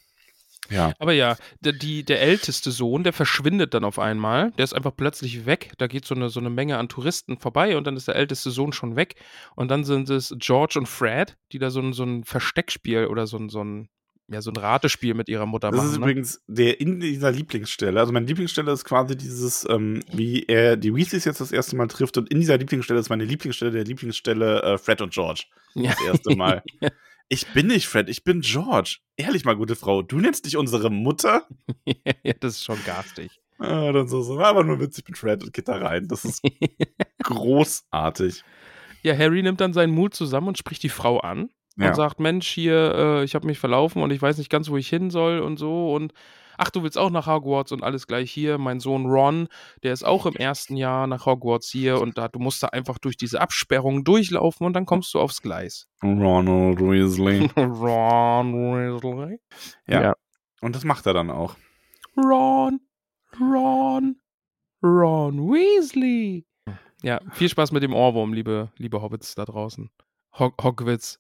[0.72, 0.94] ja.
[1.00, 4.52] Aber ja, der, die, der älteste Sohn, der verschwindet dann auf einmal.
[4.52, 5.74] Der ist einfach plötzlich weg.
[5.78, 8.52] Da geht so eine, so eine Menge an Touristen vorbei und dann ist der älteste
[8.52, 9.16] Sohn schon weg.
[9.56, 13.28] Und dann sind es George und Fred, die da so ein, so ein Versteckspiel oder
[13.28, 13.90] so ein, so ein,
[14.28, 15.90] ja, so ein Ratespiel mit ihrer Mutter Das machen.
[15.90, 16.06] ist ne?
[16.06, 18.00] übrigens der in dieser Lieblingsstelle.
[18.00, 21.88] Also meine Lieblingsstelle ist quasi dieses, ähm, wie er die Weasleys jetzt das erste Mal
[21.88, 22.18] trifft.
[22.18, 25.46] Und in dieser Lieblingsstelle ist meine Lieblingsstelle der Lieblingsstelle äh, Fred und George.
[25.74, 25.92] Ja.
[25.92, 26.64] Das erste Mal.
[27.34, 28.98] Ich bin nicht Fred, ich bin George.
[29.16, 31.48] Ehrlich mal, gute Frau, du nennst dich unsere Mutter?
[31.86, 33.40] ja, das ist schon garstig.
[33.58, 36.10] Ah, dann so, so, aber nur witzig mit Fred und geht da rein.
[36.10, 36.42] Das ist
[37.24, 38.44] großartig.
[39.02, 41.88] Ja, Harry nimmt dann seinen Mut zusammen und spricht die Frau an Ja.
[41.88, 44.76] und sagt, Mensch, hier, äh, ich habe mich verlaufen und ich weiß nicht ganz, wo
[44.76, 46.14] ich hin soll und so und
[46.62, 48.58] ach, du willst auch nach Hogwarts und alles gleich hier.
[48.58, 49.48] Mein Sohn Ron,
[49.84, 53.00] der ist auch im ersten Jahr nach Hogwarts hier und da, du musst da einfach
[53.00, 55.88] durch diese Absperrung durchlaufen und dann kommst du aufs Gleis.
[56.04, 57.50] Ronald Weasley.
[57.58, 59.40] Ron Weasley.
[59.88, 60.02] Ja.
[60.02, 60.14] Ja.
[60.62, 61.56] Und das macht er dann auch.
[62.16, 62.80] Ron,
[63.40, 64.18] Ron,
[64.84, 66.46] Ron Weasley.
[67.02, 69.90] Ja, viel Spaß mit dem Ohrwurm, liebe, liebe Hobbits da draußen.
[70.38, 71.20] Hog Hogwitz.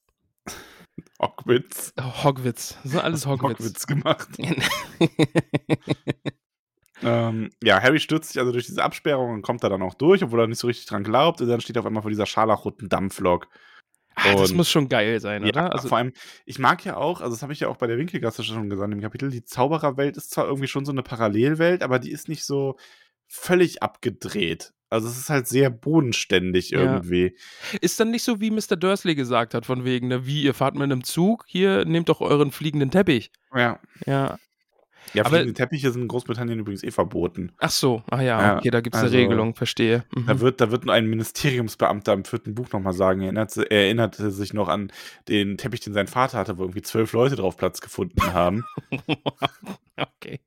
[1.21, 1.93] Hogwitz.
[2.23, 2.77] Hogwitz.
[2.83, 3.59] Das sind alles Hogwitz.
[3.59, 4.27] Hogwitz gemacht.
[7.03, 10.23] Ähm, ja, Harry stürzt sich also durch diese Absperrung und kommt da dann auch durch,
[10.23, 11.41] obwohl er nicht so richtig dran glaubt.
[11.41, 13.47] Und dann steht er auf einmal vor dieser scharlachroten Dampflok.
[14.15, 15.73] Ah, das muss schon geil sein, Ja, oder?
[15.73, 16.11] Also, vor allem,
[16.45, 18.93] ich mag ja auch, also das habe ich ja auch bei der Winkelgasse schon gesagt
[18.93, 22.43] im Kapitel, die Zaubererwelt ist zwar irgendwie schon so eine Parallelwelt, aber die ist nicht
[22.43, 22.77] so
[23.33, 24.73] völlig abgedreht.
[24.89, 26.79] Also es ist halt sehr bodenständig Ja.
[26.81, 27.37] irgendwie.
[27.79, 28.75] ist dann nicht so, wie Mr.
[28.75, 32.19] Dursley gesagt hat, von wegen, ne, wie, ihr fahrt mit einem Zug, hier, nehmt doch
[32.19, 33.31] euren fliegenden Teppich.
[33.55, 33.79] Ja.
[34.05, 34.37] Ja.
[35.13, 37.51] Ja, Aber- Teppiche sind in Großbritannien übrigens eh verboten.
[37.59, 40.03] Ach so, ah ja, Ja, okay, da gibt es also- eine Regelung, verstehe.
[40.15, 40.25] Mhm.
[40.27, 43.83] Da wird, da wird nur ein Ministeriumsbeamter im vierten Buch nochmal sagen, er erinnerte, er
[43.85, 44.91] erinnerte sich noch an
[45.27, 48.63] den Teppich, den sein Vater hatte, wo irgendwie zwölf Leute drauf Platz gefunden haben.
[49.97, 50.39] okay.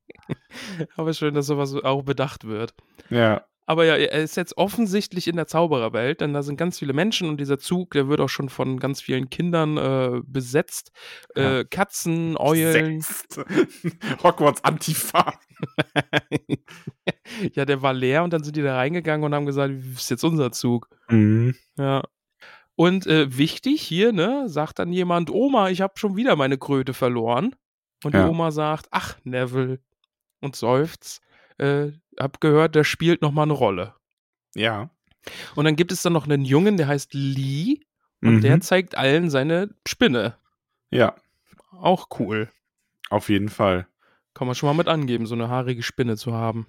[0.96, 2.74] Aber schön, dass sowas auch bedacht wird.
[3.10, 3.44] ja.
[3.66, 7.28] Aber ja, er ist jetzt offensichtlich in der Zaubererwelt, denn da sind ganz viele Menschen
[7.30, 10.92] und dieser Zug, der wird auch schon von ganz vielen Kindern äh, besetzt.
[11.34, 11.60] Ja.
[11.60, 13.02] Äh, Katzen, Eulen.
[14.22, 15.38] Hogwarts Antifa.
[17.52, 20.10] ja, der war leer und dann sind die da reingegangen und haben gesagt, das ist
[20.10, 20.88] jetzt unser Zug.
[21.08, 21.54] Mhm.
[21.78, 22.02] Ja.
[22.76, 26.92] Und äh, wichtig hier, ne, sagt dann jemand, Oma, ich habe schon wieder meine Kröte
[26.92, 27.54] verloren.
[28.02, 28.24] Und Ja.
[28.24, 29.78] die Oma sagt, ach, Neville,
[30.40, 31.22] und seufzt,
[31.58, 33.94] äh, hab gehört, der spielt noch mal eine Rolle.
[34.54, 34.90] Ja.
[35.54, 37.80] Und dann gibt es dann noch einen Jungen, der heißt Lee,
[38.22, 38.40] und Mhm.
[38.40, 40.36] der zeigt allen seine Spinne.
[40.90, 41.14] Ja,
[41.72, 42.50] Auch cool.
[43.10, 43.86] auf jeden Fall.
[44.34, 46.66] Kann man schon mal mit angeben, so eine haarige Spinne zu haben.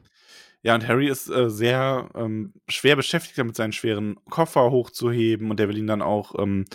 [0.64, 5.60] Ja, und Harry ist äh, sehr ähm, schwer beschäftigt damit, seinen schweren Koffer hochzuheben und
[5.60, 6.66] der will ihn dann auch, ähm,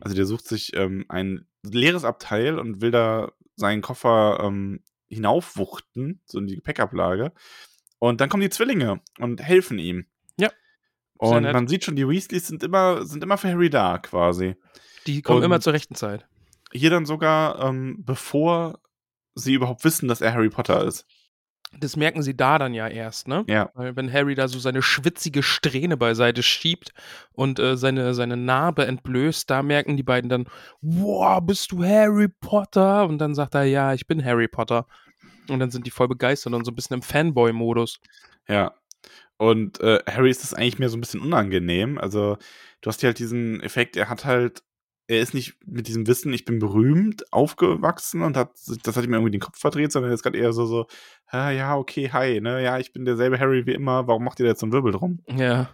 [0.00, 6.20] also der sucht sich ähm, ein leeres Abteil und will da seinen Koffer ähm, hinaufwuchten,
[6.24, 7.32] so in die Gepäckablage.
[7.98, 10.06] Und dann kommen die Zwillinge und helfen ihm.
[10.38, 10.50] Ja.
[11.16, 14.56] Und man sieht schon, die Weasleys sind immer, sind immer für Harry da, quasi.
[15.06, 16.26] Die kommen Und- immer zur rechten Zeit.
[16.72, 18.80] Hier dann sogar, ähm, bevor
[19.34, 21.06] sie überhaupt wissen, dass er Harry Potter ist.
[21.80, 23.44] Das merken sie da dann ja erst, ne?
[23.48, 23.70] Ja.
[23.74, 26.92] Weil wenn Harry da so seine schwitzige Strähne beiseite schiebt
[27.32, 30.46] und äh, seine, seine Narbe entblößt, da merken die beiden dann,
[30.80, 33.06] wow, bist du Harry Potter?
[33.06, 34.86] Und dann sagt er, ja, ich bin Harry Potter.
[35.48, 38.00] Und dann sind die voll begeistert und so ein bisschen im Fanboy-Modus.
[38.48, 38.74] Ja.
[39.36, 41.98] Und äh, Harry ist das eigentlich mehr so ein bisschen unangenehm.
[41.98, 42.38] Also,
[42.80, 44.62] du hast hier halt diesen Effekt, er hat halt,
[45.06, 49.04] er ist nicht mit diesem Wissen, ich bin berühmt, aufgewachsen und hat, sich- das hat
[49.04, 50.86] ihm irgendwie den Kopf verdreht, sondern er ist gerade eher so, so,
[51.26, 54.44] ah, ja, okay, hi, ne, ja, ich bin derselbe Harry wie immer, warum macht ihr
[54.46, 55.20] da jetzt so einen Wirbel drum?
[55.36, 55.70] Ja.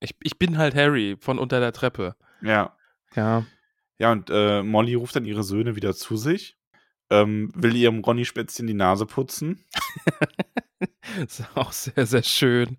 [0.00, 2.16] Ich, ich bin halt Harry von unter der Treppe.
[2.40, 2.74] Ja.
[3.14, 3.44] Ja.
[3.98, 6.56] Ja, und äh, Molly ruft dann ihre Söhne wieder zu sich,
[7.10, 9.62] ähm, will ihrem Ronny-Spätzchen die Nase putzen.
[11.26, 12.78] Ist auch sehr, sehr schön.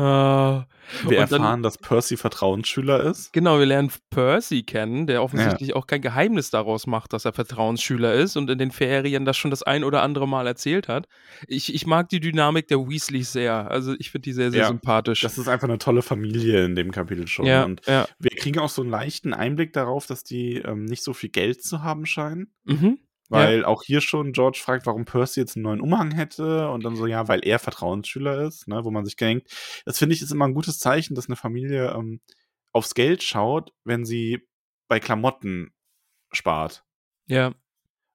[0.00, 0.66] Ah.
[1.04, 3.32] Wir Und dann- erfahren, dass Percy Vertrauensschüler ist.
[3.32, 8.14] Genau, wir lernen Percy kennen, der offensichtlich auch kein Geheimnis daraus macht, dass er Vertrauensschüler
[8.14, 11.06] ist und in den Ferien das schon das ein oder andere Mal erzählt hat.
[11.46, 13.70] Ich, ich mag die Dynamik der Weasleys sehr.
[13.70, 15.20] Also ich finde die sehr, sehr Ja, sympathisch.
[15.20, 17.46] Das ist einfach eine tolle Familie in dem Kapitel schon.
[17.46, 18.08] ja, Und ja.
[18.18, 21.62] wir kriegen auch so einen leichten Einblick darauf, dass die ähm, nicht so viel Geld
[21.62, 22.52] zu haben scheinen.
[22.64, 22.98] Mhm.
[23.30, 26.96] Weil auch hier schon George fragt, warum Percy jetzt einen neuen Umhang hätte und dann
[26.96, 29.48] so, ja, weil er Vertrauensschüler ist, ne, wo man sich denkt,
[29.84, 32.20] das finde ich ist immer ein gutes Zeichen, dass eine Familie ähm,
[32.72, 34.48] aufs Geld schaut, wenn sie
[34.88, 35.72] bei Klamotten
[36.32, 36.84] spart.
[37.26, 37.54] Ja.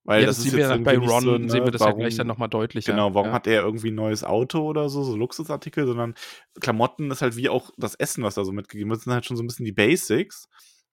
[0.03, 2.05] Weil ja, das, das ist jetzt bei Ron, so, ne, sehen wir das warum, ja
[2.05, 2.91] gleich dann nochmal deutlicher.
[2.91, 3.33] Genau, warum ja.
[3.33, 6.13] hat er irgendwie ein neues Auto oder so, so Luxusartikel, sondern
[6.59, 9.37] Klamotten ist halt wie auch das Essen, was da so mitgegeben wird, sind halt schon
[9.37, 10.47] so ein bisschen die Basics.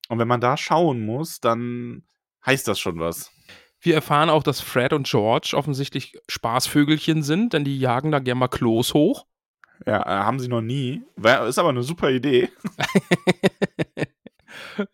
[0.08, 2.04] Und wenn man da schauen muss, dann
[2.46, 3.30] heißt das schon was.
[3.84, 8.38] Wir erfahren auch, dass Fred und George offensichtlich Spaßvögelchen sind, denn die jagen da gerne
[8.38, 9.26] mal Klos hoch.
[9.84, 11.02] Ja, äh, haben sie noch nie.
[11.48, 12.48] Ist aber eine super Idee.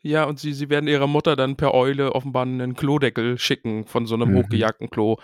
[0.02, 4.06] ja, und sie, sie werden ihrer Mutter dann per Eule offenbar einen Klodeckel schicken von
[4.06, 4.36] so einem Mhm.
[4.38, 5.16] hochgejagten Klo.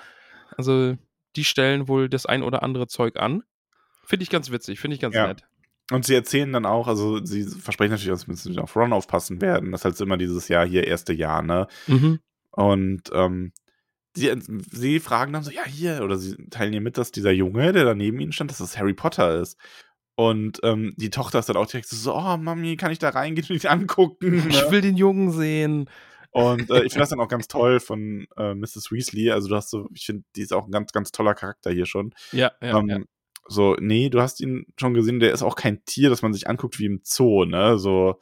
[0.57, 0.97] Also,
[1.37, 3.43] die stellen wohl das ein oder andere Zeug an.
[4.05, 5.29] Finde ich ganz witzig, finde ich ganz Ja.
[5.29, 5.45] nett.
[5.91, 9.41] Und sie erzählen dann auch, also sie versprechen natürlich, dass wir müssen auf Ron aufpassen
[9.41, 9.71] werden.
[9.73, 11.67] Das ist halt immer dieses Jahr hier, erste Jahr, ne?
[11.87, 12.21] Mhm.
[12.57, 13.53] Und ähm,
[14.17, 14.33] sie,
[14.71, 17.85] sie fragen dann so, ja, hier, oder sie teilen ihr mit, dass dieser Junge, der
[17.85, 19.59] da neben ihnen stand, dass das Harry Potter ist.
[20.17, 23.47] Und ähm, die Tochter ist dann auch direkt so, oh, Mami, kann ich da reingehen
[23.51, 24.35] und ihn angucken?
[24.49, 24.71] Ich Ne?
[24.71, 25.91] will den Jungen sehen.
[26.31, 28.93] Und äh, ich finde das dann auch ganz toll von äh, Mrs.
[28.93, 29.31] Weasley.
[29.33, 31.87] Also du hast so, ich finde, die ist auch ein ganz, ganz toller Charakter hier
[31.87, 32.15] schon.
[32.33, 32.99] Ja, ja, ähm, ja.
[33.47, 36.49] So, nee, du hast ihn schon gesehen, der ist auch kein Tier, das man sich
[36.49, 37.79] anguckt wie im Zoo, ne?
[37.79, 38.19] So,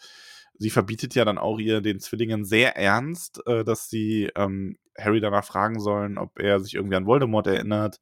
[0.63, 5.21] sie verbietet ja dann auch ihr den Zwillingen sehr ernst, äh, dass sie ähm, Harry
[5.21, 8.01] danach fragen sollen, ob er sich irgendwie an Voldemort erinnert.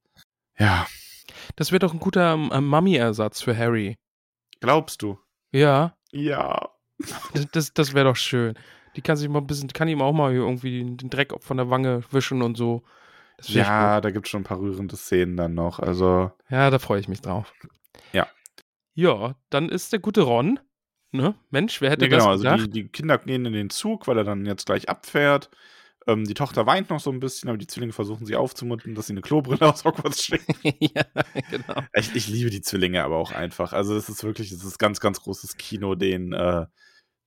[0.58, 0.86] Ja,
[1.56, 3.96] Das wäre doch ein guter ähm, Mummy-Ersatz für Harry.
[4.60, 5.18] glaubst du?
[5.52, 6.70] Ja, Ja.
[7.52, 8.54] das, das, wäre doch schön.
[8.94, 11.70] Die kann sich mal ein bisschen, kann ihm auch mal irgendwie den Dreck von der
[11.70, 12.82] Wange wischen und so.
[13.42, 15.78] Ja, da gibt es schon ein paar rührende Szenen dann noch.
[15.78, 17.54] Also, Ja, da freue ich mich drauf.
[18.12, 18.28] Ja.
[18.92, 20.60] Ja, dann ist der gute Ron.
[21.12, 21.34] Ne?
[21.50, 22.66] Mensch, wer hätte ja, genau, das also gedacht?
[22.66, 25.50] die, die Kinder gehen in den Zug, weil er dann jetzt gleich abfährt.
[26.06, 29.08] Ähm, die Tochter weint noch so ein bisschen, aber die Zwillinge versuchen sie aufzumuntern, dass
[29.08, 30.54] sie eine Klobrille aus Hogwarts schicken.
[30.78, 31.04] ja,
[31.50, 31.82] genau.
[31.94, 33.72] Ich, ich liebe die Zwillinge aber auch einfach.
[33.72, 36.66] Also, das ist wirklich, das ist ganz, ganz großes Kino, den äh,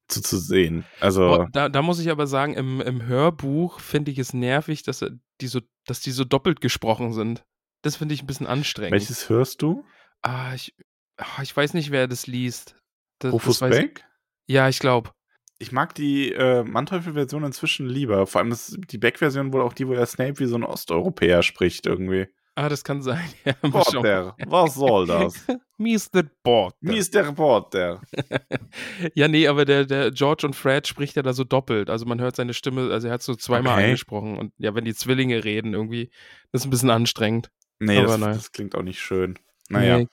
[0.08, 0.86] zu, zu sehen.
[1.02, 5.02] Also, da, da muss ich aber sagen, im, im Hörbuch finde ich es nervig, dass,
[5.02, 7.44] er- die so, dass die so doppelt gesprochen sind.
[7.84, 8.94] Das finde ich ein bisschen anstrengend.
[8.94, 9.84] welches hörst du?
[10.22, 10.74] Ah, ich,
[11.18, 12.76] ah, ich weiß nicht, wer das liest.
[13.24, 14.06] Das, Rufus das Beck?
[14.48, 15.12] Ja, ich glaube.
[15.60, 18.28] Ich mag die äh, Manteuffel-Version inzwischen lieber.
[18.28, 21.42] Vor allem ist die Beck-Version wohl auch die, wo er Snape wie so ein Osteuropäer
[21.42, 22.28] spricht irgendwie.
[22.56, 23.24] Ah, das kann sein.
[23.46, 23.54] Ja.
[23.54, 25.46] Porter, was soll das?
[25.78, 26.24] Mr.
[26.44, 26.78] Porter.
[26.82, 27.28] Mr.
[27.28, 28.02] Reporter.
[29.16, 31.90] Ja, nee, aber der, der George und Fred spricht ja da so doppelt.
[31.90, 33.86] Also man hört seine Stimme, also er hat so zweimal Okay.
[33.86, 34.38] eingesprochen.
[34.38, 36.10] Und ja, wenn die Zwillinge reden, irgendwie,
[36.52, 37.50] das ist ein bisschen anstrengend.
[37.80, 38.34] Nee, Aber das, naja.
[38.34, 39.38] das klingt auch nicht schön.
[39.70, 40.00] Naja.
[40.00, 40.08] Nee.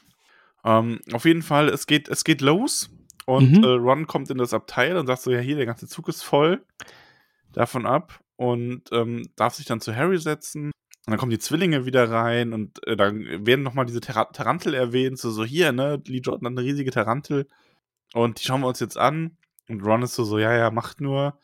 [0.65, 2.91] Ähm, auf jeden Fall, es geht, es geht los
[3.27, 3.65] und Mhm.
[3.65, 6.23] äh, Ron kommt in das Abteil und sagt so, ja hier, der ganze Zug ist
[6.23, 6.65] voll
[7.53, 10.67] davon ab und ähm, darf sich dann zu Harry setzen.
[11.07, 14.75] Und dann kommen die Zwillinge wieder rein und äh, dann werden nochmal diese Ter Tarantel
[14.75, 17.49] erwähnt, so, so hier, ne, Lee Jordan hat eine riesige Tarantel
[18.15, 19.37] und die schauen wir uns jetzt an
[19.69, 21.39] und Ron ist so, so, ja, ja, macht nur.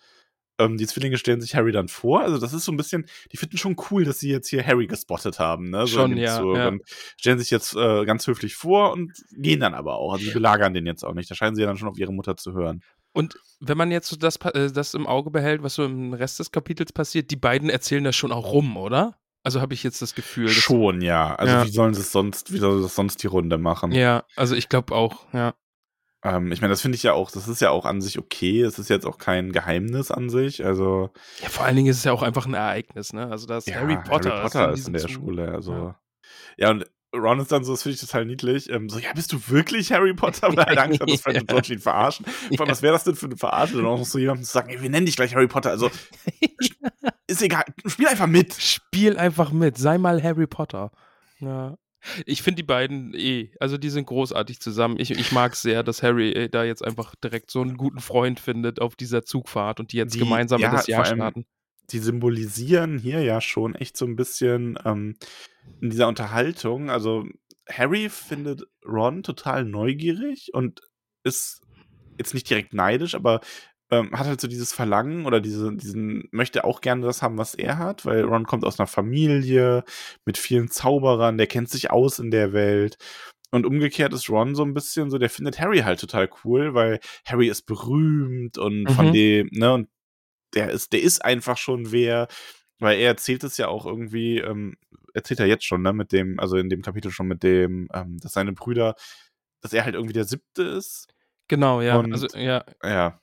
[0.58, 2.22] Ähm, die Zwillinge stellen sich Harry dann vor.
[2.22, 4.86] Also, das ist so ein bisschen, die finden schon cool, dass sie jetzt hier Harry
[4.86, 5.86] gespottet haben, ne?
[5.86, 6.72] So Schon, ja, ja.
[7.18, 10.12] Stellen sich jetzt äh, ganz höflich vor und gehen dann aber auch.
[10.14, 11.30] Also, sie belagern den jetzt auch nicht.
[11.30, 12.82] Da scheinen sie ja dann schon auf ihre Mutter zu hören.
[13.12, 16.38] Und wenn man jetzt so das, äh, das im Auge behält, was so im Rest
[16.38, 19.18] des Kapitels passiert, die beiden erzählen das schon auch rum, oder?
[19.42, 20.48] Also habe ich jetzt das Gefühl.
[20.48, 21.34] Schon, ja.
[21.36, 21.64] Also, Ja.
[21.64, 23.92] wie sollen sie es sonst, wie soll das sonst die Runde machen?
[23.92, 25.54] Ja, also ich glaube auch, ja.
[26.26, 28.62] Ähm, ich meine, das finde ich ja auch, das ist ja auch an sich okay.
[28.62, 30.64] Es ist jetzt auch kein Geheimnis an sich.
[30.64, 31.10] Also,
[31.42, 33.28] Ja, vor allen Dingen ist es ja auch einfach ein Ereignis, ne?
[33.28, 35.10] Also dass ja, Harry Potter, Harry Potter ist, diesem in der Zug.
[35.10, 35.52] Schule.
[35.52, 36.00] Also, Ja.
[36.56, 38.68] ja, und Ron ist dann so, das finde ich total niedlich.
[38.70, 40.48] Ähm, so, ja, bist du wirklich Harry Potter?
[40.56, 42.26] Weil er Angst hat, dass Fred und George ihn verarschen.
[42.26, 43.78] Vor allem, was wäre das denn für eine Verarsche?
[43.78, 45.70] Und auch noch so jemandem zu sagen, ey, wir nennen dich gleich Harry Potter.
[45.70, 45.90] Also,
[47.26, 48.54] ist egal, spiel einfach mit.
[48.54, 50.90] Spiel einfach mit, sei mal Harry Potter.
[51.38, 51.76] Ja.
[52.24, 54.96] Ich finde die beiden eh, also die sind großartig zusammen.
[54.98, 58.40] Ich, ich mag sehr, dass Harry äh, da jetzt einfach direkt so einen guten Freund
[58.40, 61.46] findet auf dieser Zugfahrt und die jetzt Die- gemeinsam ja, in das Jahr starten.
[61.90, 65.16] die symbolisieren hier ja schon echt so ein bisschen ähm,
[65.80, 66.90] in dieser Unterhaltung.
[66.90, 67.24] Also
[67.68, 70.80] Harry findet Ron total neugierig und
[71.24, 71.60] ist
[72.18, 73.40] jetzt nicht direkt neidisch, aber
[73.90, 77.54] ähm, hat halt so dieses Verlangen oder diese, diesen, möchte auch gerne das haben, was
[77.54, 79.84] er hat, weil Ron kommt aus einer Familie
[80.24, 82.96] mit vielen Zauberern, der kennt sich aus in der Welt
[83.52, 87.00] Und umgekehrt ist Ron so ein bisschen so, der findet Harry halt total cool, weil
[87.26, 89.12] Harry ist berühmt und von Mhm.
[89.12, 89.88] dem, ne, und
[90.54, 92.28] der ist, der ist einfach schon wer,
[92.80, 94.76] weil er erzählt es ja auch irgendwie, ähm,
[95.14, 98.18] erzählt er jetzt schon, ne, mit dem, also in dem Kapitel schon mit dem, ähm,
[98.20, 98.94] dass seine Brüder,
[99.62, 101.08] dass er halt irgendwie der siebte ist.
[101.48, 101.96] Genau, ja.
[101.98, 103.20] Und- also, ja, Ja,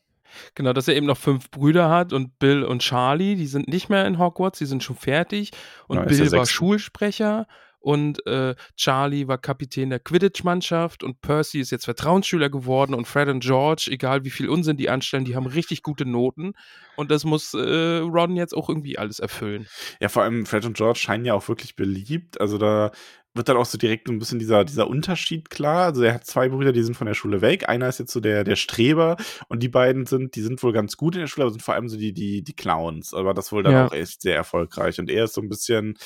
[0.55, 3.89] genau, dass er eben noch fünf Brüder hat und Bill und Charlie, die sind nicht
[3.89, 5.51] mehr in Hogwarts, die sind schon fertig.
[5.87, 6.45] Und Ja, Bill war.
[6.45, 7.47] Schulsprecher
[7.83, 13.27] und äh, Charlie war Kapitän der Quidditch-Mannschaft und Percy ist jetzt Vertrauensschüler geworden und Fred
[13.27, 16.53] und George, egal wie viel Unsinn die anstellen, die haben richtig gute Noten.
[16.95, 19.67] Und das muss äh, Ron jetzt auch irgendwie alles erfüllen.
[19.99, 22.39] Ja, vor allem Fred und George scheinen ja auch wirklich beliebt.
[22.39, 22.91] Also da
[23.33, 25.85] wird dann auch so direkt so ein bisschen dieser, dieser Unterschied klar.
[25.87, 27.67] Also er hat zwei Brüder, die sind von der Schule weg.
[27.67, 29.17] Einer ist jetzt so der, der Streber
[29.49, 31.73] und die beiden sind, die sind wohl ganz gut in der Schule, aber sind vor
[31.73, 33.13] allem so die, die, die Clowns.
[33.13, 33.87] Aber das wohl dann Ja.
[33.87, 34.99] auch echt sehr erfolgreich.
[34.99, 35.97] Und er ist so ein bisschen,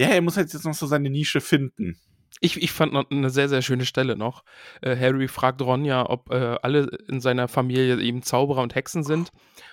[0.00, 2.00] ja, er muss halt jetzt noch so seine Nische finden.
[2.40, 4.44] Ich, ich fand noch eine sehr, sehr schöne Stelle noch.
[4.80, 9.04] Äh, Harry fragt Ron ja, ob äh, alle in seiner Familie eben Zauberer und Hexen
[9.04, 9.28] sind.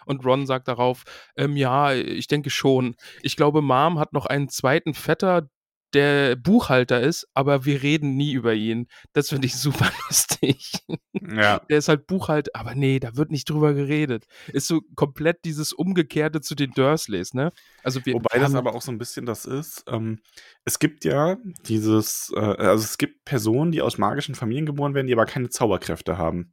[0.05, 1.05] Und Ron sagt darauf,
[1.37, 2.97] ähm, ja, ich denke schon.
[3.21, 5.49] Ich glaube, Mom hat noch einen zweiten Vetter,
[5.93, 8.87] der Buchhalter ist, aber wir reden nie über ihn.
[9.13, 10.73] Das finde ich super lustig.
[11.13, 11.59] Ja.
[11.69, 14.25] Der ist halt Buchhalter, aber nee, da wird nicht drüber geredet.
[14.47, 17.51] Ist so komplett dieses Umgekehrte zu den Dursleys, ne?
[17.83, 19.83] Also wir, Wobei das aber auch so ein bisschen das ist.
[19.87, 20.19] Ähm,
[20.65, 25.07] es gibt ja dieses, äh, also es gibt Personen, die aus magischen Familien geboren werden,
[25.07, 26.49] die aber keine Zauberkräfte haben.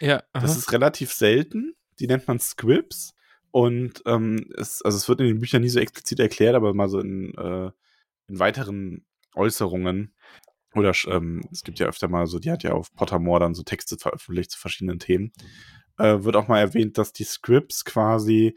[0.00, 0.58] ja, Das aha.
[0.58, 1.74] ist relativ selten.
[2.00, 3.14] Die nennt man Squibs.
[3.50, 6.88] Und ähm, es, also es wird in den Büchern nie so explizit erklärt, aber mal
[6.88, 7.70] so in, äh,
[8.28, 10.14] in weiteren Äußerungen.
[10.74, 13.62] Oder ähm, es gibt ja öfter mal so, die hat ja auf Pottermore dann so
[13.62, 15.32] Texte veröffentlicht zu verschiedenen Themen.
[15.98, 18.54] Äh, wird auch mal erwähnt, dass die Scripts quasi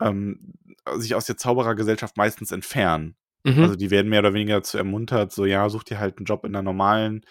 [0.00, 0.54] ähm,
[0.96, 3.16] sich aus der Zauberergesellschaft meistens entfernen.
[3.44, 3.62] Mhm.
[3.62, 6.44] Also die werden mehr oder weniger dazu ermuntert, so ja, such dir halt einen Job
[6.44, 7.24] in einer normalen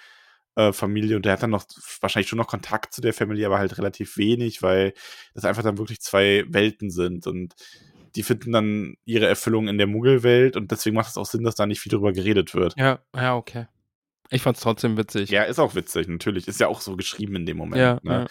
[0.56, 1.66] äh, Familie und der hat dann noch
[2.00, 4.94] wahrscheinlich schon noch Kontakt zu der Familie, aber halt relativ wenig, weil
[5.34, 7.54] das einfach dann wirklich zwei Welten sind und
[8.16, 11.56] die finden dann ihre Erfüllung in der Muggelwelt und deswegen macht es auch Sinn, dass
[11.56, 12.76] da nicht viel drüber geredet wird.
[12.78, 13.68] ja, ja, okay.
[14.30, 15.30] Ich fand's trotzdem witzig.
[15.30, 16.48] Ja, ist auch witzig, natürlich.
[16.48, 17.80] Ist ja auch so geschrieben in dem Moment.
[17.82, 18.26] Ja, ne?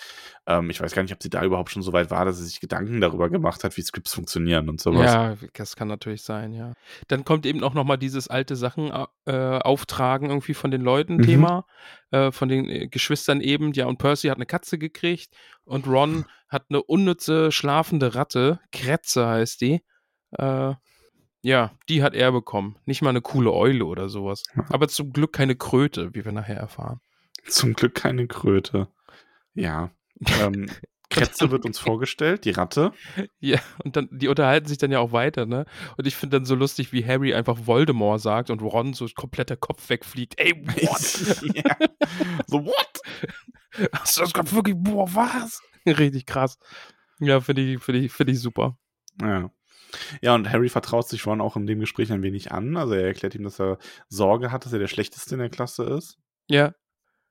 [0.47, 2.45] Ähm, ich weiß gar nicht, ob sie da überhaupt schon so weit war, dass sie
[2.45, 5.13] sich Gedanken darüber gemacht hat, wie Scripts funktionieren und sowas.
[5.13, 6.75] Ja, das kann natürlich sein, ja.
[7.09, 8.91] Dann kommt eben auch nochmal dieses alte Sachen
[9.27, 11.23] äh, auftragen irgendwie von den Leuten Mhm.
[11.23, 11.67] Thema,
[12.11, 13.73] äh, von den äh, Geschwistern eben.
[13.73, 19.27] Ja, und Percy hat eine Katze gekriegt und Ron hat eine unnütze schlafende Ratte, Kretze
[19.27, 19.83] heißt die.
[20.33, 20.75] Äh,
[21.45, 22.77] ja, die hat er bekommen.
[22.87, 24.45] Nicht mal eine coole Eule oder sowas.
[24.71, 27.01] Aber zum Glück keine Kröte, wie wir nachher erfahren.
[27.47, 28.89] Zum Glück keine Kröte.
[29.55, 29.91] Ja.
[30.41, 30.71] Ähm,
[31.11, 32.93] Kretze wird uns vorgestellt, die Ratte.
[33.41, 35.67] Ja, und dann, die unterhalten sich dann ja auch weiter, ne?
[35.97, 39.51] Und ich finde dann so lustig, wie Harry einfach Voldemort sagt und Ron so komplett
[39.51, 40.39] der Kopf wegfliegt.
[40.39, 41.55] Ey, what?
[41.55, 41.77] ja.
[42.47, 43.01] So, what?
[43.93, 45.61] Hast du das gerade wirklich, boah, was?
[45.87, 46.59] Richtig krass.
[47.19, 48.79] Ja, finde ich, finde ich, finde ich super.
[49.21, 49.51] Ja.
[50.23, 52.77] Ja, und Harry vertraut sich Ron auch in dem Gespräch ein wenig an.
[52.77, 53.79] Also er erklärt ihm, dass er
[54.09, 56.19] Sorge hat, dass er der Schlechteste in der Klasse ist.
[56.49, 56.73] Ja,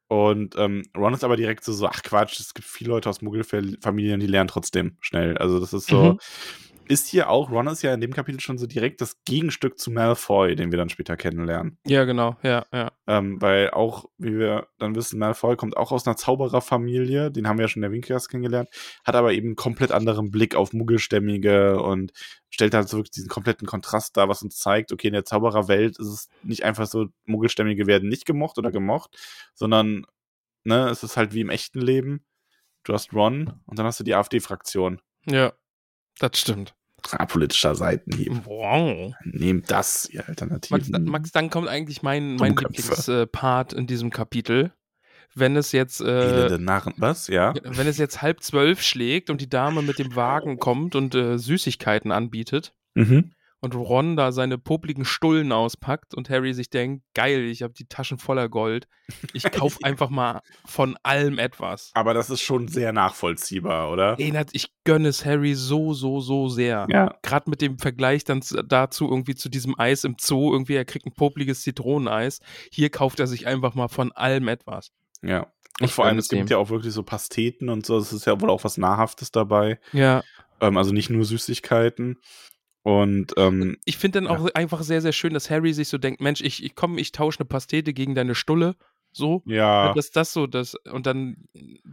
[0.07, 3.21] Und ähm, Ron ist aber direkt so, so, ach Quatsch, es gibt viele Leute aus
[3.21, 5.37] Muggelfamilien, die lernen trotzdem schnell.
[5.37, 6.19] Also das ist so, Mhm.
[6.87, 9.91] Ist hier auch, Ron ist ja in dem Kapitel schon so direkt das Gegenstück zu
[9.91, 11.77] Malfoy, den wir dann später kennenlernen.
[11.85, 12.91] ja, genau, ja, ja.
[13.07, 17.57] Ähm, weil auch, wie wir dann wissen, Malfoy kommt auch aus einer Zaubererfamilie, den haben
[17.57, 18.69] wir ja schon in der Winkelgasse kennengelernt,
[19.03, 22.11] hat aber eben einen komplett anderen Blick auf Muggelstämmige und
[22.49, 25.97] stellt halt so wirklich diesen kompletten Kontrast dar, was uns zeigt, okay, in der Zaubererwelt
[25.99, 29.17] ist es nicht einfach so, Muggelstämmige werden nicht gemocht oder gemocht,
[29.53, 30.05] sondern,
[30.63, 32.25] ne, es ist halt wie im echten Leben.
[32.83, 34.99] Du hast Ron und dann hast du die AfD-Fraktion.
[35.25, 35.53] Ja,
[36.19, 36.73] das stimmt.
[37.27, 38.45] Politischer Seitenhieb.
[38.45, 39.13] Wow.
[39.25, 41.03] Nehmt das, ihr Max, Alternativen.
[41.05, 42.55] Max, dann kommt eigentlich mein, mein.
[42.55, 44.71] Lieblingspart in diesem Kapitel.
[45.35, 46.93] Wenn es jetzt, äh, Narren.
[46.97, 47.27] Was?
[47.27, 47.53] Ja?
[47.63, 51.37] wenn es jetzt halb zwölf schlägt und die Dame mit dem Wagen kommt und äh,
[51.37, 53.31] Süßigkeiten anbietet Mhm.
[53.63, 57.85] Und Ron da seine popligen Stullen auspackt und Harry sich denkt, geil, ich habe die
[57.85, 58.89] Taschen voller Gold.
[59.31, 61.91] Ich kaufe einfach mal von allem etwas.
[61.93, 64.17] Aber das ist schon sehr nachvollziehbar, oder?
[64.51, 66.87] Ich gönne es Harry so, so, so sehr.
[66.89, 67.15] Ja.
[67.23, 70.83] Gerade mit dem Vergleich dann zu- dazu irgendwie zu diesem Eis im Zoo, irgendwie er
[70.83, 72.41] kriegt ein popliges Zitroneneis.
[72.69, 74.91] Hier kauft er sich einfach mal von allem etwas.
[75.21, 75.47] Ja.
[75.79, 76.47] Und Ich vor allem, es es gibt dem.
[76.49, 77.97] ja auch wirklich so Pasteten und so.
[77.97, 79.79] Es ist ja wohl auch was Nahrhaftes dabei.
[79.93, 80.21] Ja.
[80.59, 82.17] Ähm, also nicht nur Süßigkeiten.
[82.83, 86.21] Und ähm, Ich finde dann auch einfach sehr, sehr schön, dass Harry sich so denkt,
[86.21, 88.75] Mensch, ich, ich komme, ich tausche eine Pastete gegen deine Stulle.
[89.13, 89.43] So.
[89.45, 91.45] ja, Dass das so, das, und dann,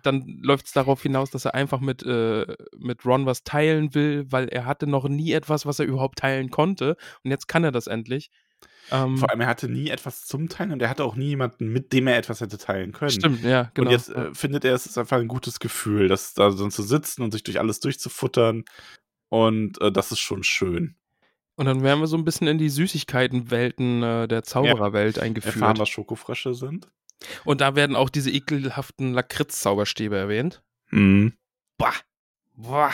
[0.03, 4.25] dann läuft es darauf hinaus, dass er einfach mit, äh, mit Ron was teilen will,
[4.31, 6.97] weil er hatte noch nie etwas, was er überhaupt teilen konnte.
[7.23, 8.31] Und jetzt kann er das endlich.
[8.91, 11.69] Ähm, Vor allem, er hatte nie etwas zum Teilen und er hatte auch nie jemanden,
[11.69, 13.11] mit dem er etwas hätte teilen können.
[13.11, 13.89] stimmt, ja, genau.
[13.89, 16.83] Und jetzt äh, findet er, es ist einfach ein gutes Gefühl, das da so zu
[16.83, 18.65] sitzen und sich durch alles durchzufuttern.
[19.31, 20.95] Und äh, das ist schon schön.
[21.57, 25.57] Und dann werden wir so ein bisschen in die Süßigkeitenwelten äh, der Zaubererwelt eingeführt.
[25.57, 26.89] Erfahren, was Schokofrösche sind.
[27.45, 30.63] Und da werden auch diese ekelhaften Lakritz-Zauberstäbe erwähnt.
[30.91, 31.35] Mhm.
[31.79, 31.93] Bah.
[32.55, 32.93] Boah.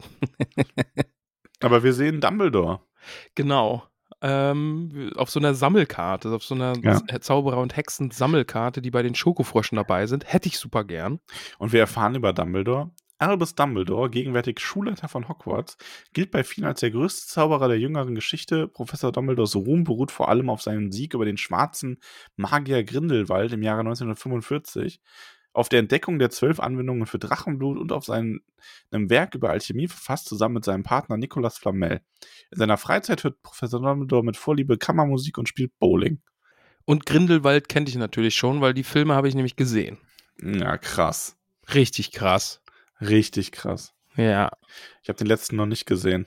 [1.60, 2.80] Aber wir sehen Dumbledore.
[3.34, 3.84] Genau.
[4.20, 7.00] Ähm, auf so einer Sammelkarte, auf so einer Ja.
[7.20, 10.32] Zauberer- und Hexen-Sammelkarte, die bei den Schokofröschen dabei sind.
[10.32, 11.18] Hätte ich super gern.
[11.58, 12.90] Und wir erfahren über Dumbledore.
[13.22, 15.76] Albus Dumbledore, gegenwärtig Schulleiter von Hogwarts,
[16.12, 18.68] gilt bei vielen als der größte Zauberer der jüngeren Geschichte.
[18.68, 21.98] Professor Dumbledores Ruhm beruht vor allem auf seinem Sieg über den schwarzen
[22.36, 25.00] Magier Grindelwald im Jahre 1945,
[25.52, 28.40] auf der Entdeckung der zwölf Anwendungen für Drachenblut und auf seinem
[28.90, 32.00] Werk über Alchemie verfasst, zusammen mit seinem Partner Nicolas Flamel.
[32.50, 36.20] In seiner Freizeit hört Professor Dumbledore mit Vorliebe Kammermusik und spielt Bowling.
[36.84, 39.98] Und Grindelwald kannte ich natürlich schon, weil die Filme habe ich nämlich gesehen.
[40.42, 41.36] Ja, krass.
[41.74, 42.61] Richtig krass.
[43.08, 43.92] Richtig krass.
[44.16, 44.50] Ja.
[45.02, 46.26] Ich habe den letzten noch nicht gesehen.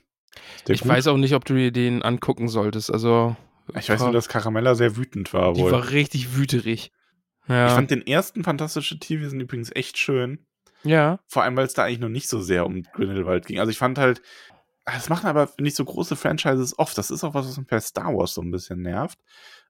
[0.67, 0.89] Ich gut?
[0.91, 2.91] weiß auch nicht, ob du dir den angucken solltest.
[2.91, 3.35] Also,
[3.77, 5.53] Ich weiß nur, dass Caramella sehr wütend war.
[5.53, 5.71] die Wohl.
[5.71, 6.91] war richtig wüterig.
[7.47, 7.67] Ja.
[7.67, 10.45] Ich fand den ersten Fantastische Tierwesen übrigens echt schön.
[10.83, 11.19] ja.
[11.27, 13.59] Vor allem, weil es da eigentlich noch nicht so sehr um Grindelwald ging.
[13.59, 14.21] Also ich fand halt,
[14.85, 16.97] das machen aber nicht so große Franchises oft.
[16.97, 19.19] Das ist auch was, was mich bei Star Wars so ein bisschen nervt.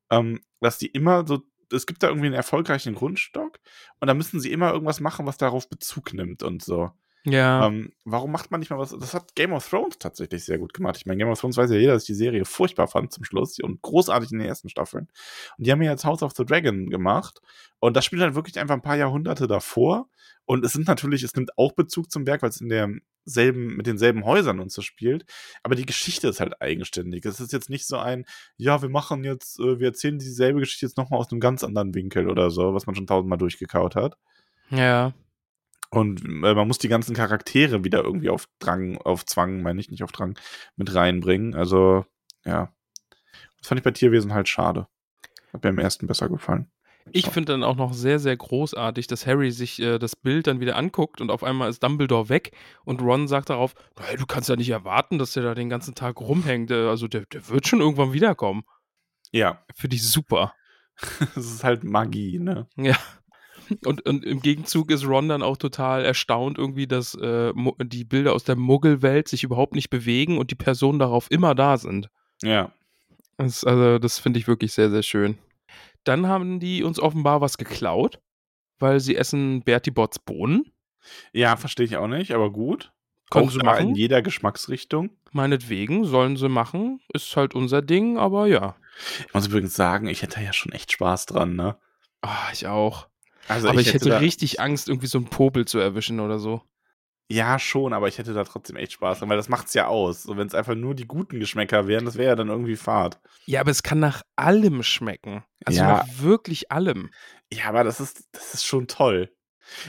[0.10, 3.60] Ähm, dass die immer so, es gibt da irgendwie einen erfolgreichen Grundstock
[3.99, 6.91] und da müssen sie immer irgendwas machen, was darauf Bezug nimmt und so.
[7.26, 7.66] Ja.
[7.66, 8.92] Ähm, warum macht man nicht mal was?
[8.92, 10.98] Das hat Game of Thrones tatsächlich sehr gut gemacht.
[10.98, 13.24] Ich meine, Game of Thrones weiß ja jeder, dass ich die Serie furchtbar fand zum
[13.24, 15.08] Schluss und großartig in den ersten Staffeln.
[15.58, 17.42] Und die haben ja jetzt House of the Dragon gemacht.
[17.80, 20.08] Und das spielt halt wirklich einfach ein paar Jahrhunderte davor.
[20.46, 23.88] Und es sind natürlich, es nimmt auch Bezug zum Werk, weil es in derselben, mit
[23.88, 25.26] denselben Häusern und so spielt.
[25.64, 27.26] Aber die Geschichte ist halt eigenständig.
[27.26, 28.26] Es ist jetzt nicht so ein,
[28.58, 31.96] ja, wir machen jetzt, äh, wir erzählen dieselbe Geschichte jetzt nochmal aus einem ganz anderen
[31.96, 34.18] Winkel oder so, was man schon tausendmal durchgekaut hat.
[34.70, 35.14] ja.
[35.89, 39.89] Und äh, man muss die ganzen Charaktere wieder irgendwie auf Drang, auf Zwang, meine ich,
[39.89, 40.38] nicht auf Drang,
[40.76, 41.56] mit reinbringen.
[41.56, 42.06] Also,
[42.45, 42.74] ja.
[43.60, 44.88] Das fand ich bei Tierwesen halt schade.
[45.54, 46.69] Hat mir im ersten besser gefallen.
[47.12, 50.60] Ich finde dann auch noch sehr, sehr großartig, dass Harry sich äh, das Bild dann
[50.60, 52.52] wieder anguckt und auf einmal ist Dumbledore weg
[52.84, 55.93] und Ron sagt darauf, hey, du kannst ja nicht erwarten, dass der da den ganzen
[55.93, 56.71] Tag rumhängt.
[56.71, 58.63] Äh, Also der, der wird schon irgendwann wiederkommen.
[59.32, 60.54] Ja, Finde ich super.
[61.36, 62.67] das ist halt Magie, ne?
[62.76, 62.98] Ja.
[63.86, 68.34] Und, und im Gegenzug ist Ron dann auch total erstaunt irgendwie, dass äh, die Bilder
[68.34, 72.10] aus der Muggelwelt sich überhaupt nicht bewegen und die Personen darauf immer da sind.
[72.41, 72.71] Ja.
[73.38, 75.38] Das, also, das finde ich wirklich sehr, sehr schön.
[76.04, 78.19] Dann haben die uns offenbar was geklaut,
[78.80, 80.71] weil sie essen Bertie Botts Bohnen.
[81.34, 82.91] Ja, verstehe ich auch nicht, aber gut.
[83.30, 83.89] Können auch sie machen.
[83.89, 85.10] in jeder Geschmacksrichtung.
[85.32, 87.01] Meinetwegen, sollen sie machen.
[87.13, 88.75] Ist halt unser Ding, aber ja.
[89.28, 91.78] Ich muss übrigens sagen, ich hätte ja schon echt Spaß dran, ne?
[92.21, 93.08] Ah, ich auch.
[93.47, 96.62] Also aber ich, hätte da, richtig Angst, irgendwie so einen Popel zu erwischen oder so.
[97.31, 100.23] Ja, schon, aber ich hätte da trotzdem echt Spaß dran, weil das macht's ja aus.
[100.23, 103.19] So, wenn es einfach nur die guten Geschmäcker wären, das wäre ja dann irgendwie Fahrt.
[103.45, 105.43] Ja, aber es kann nach allem schmecken.
[105.65, 105.88] Also Ja.
[105.88, 107.10] nach wirklich allem.
[107.51, 109.31] Ja, aber das ist, das ist schon toll.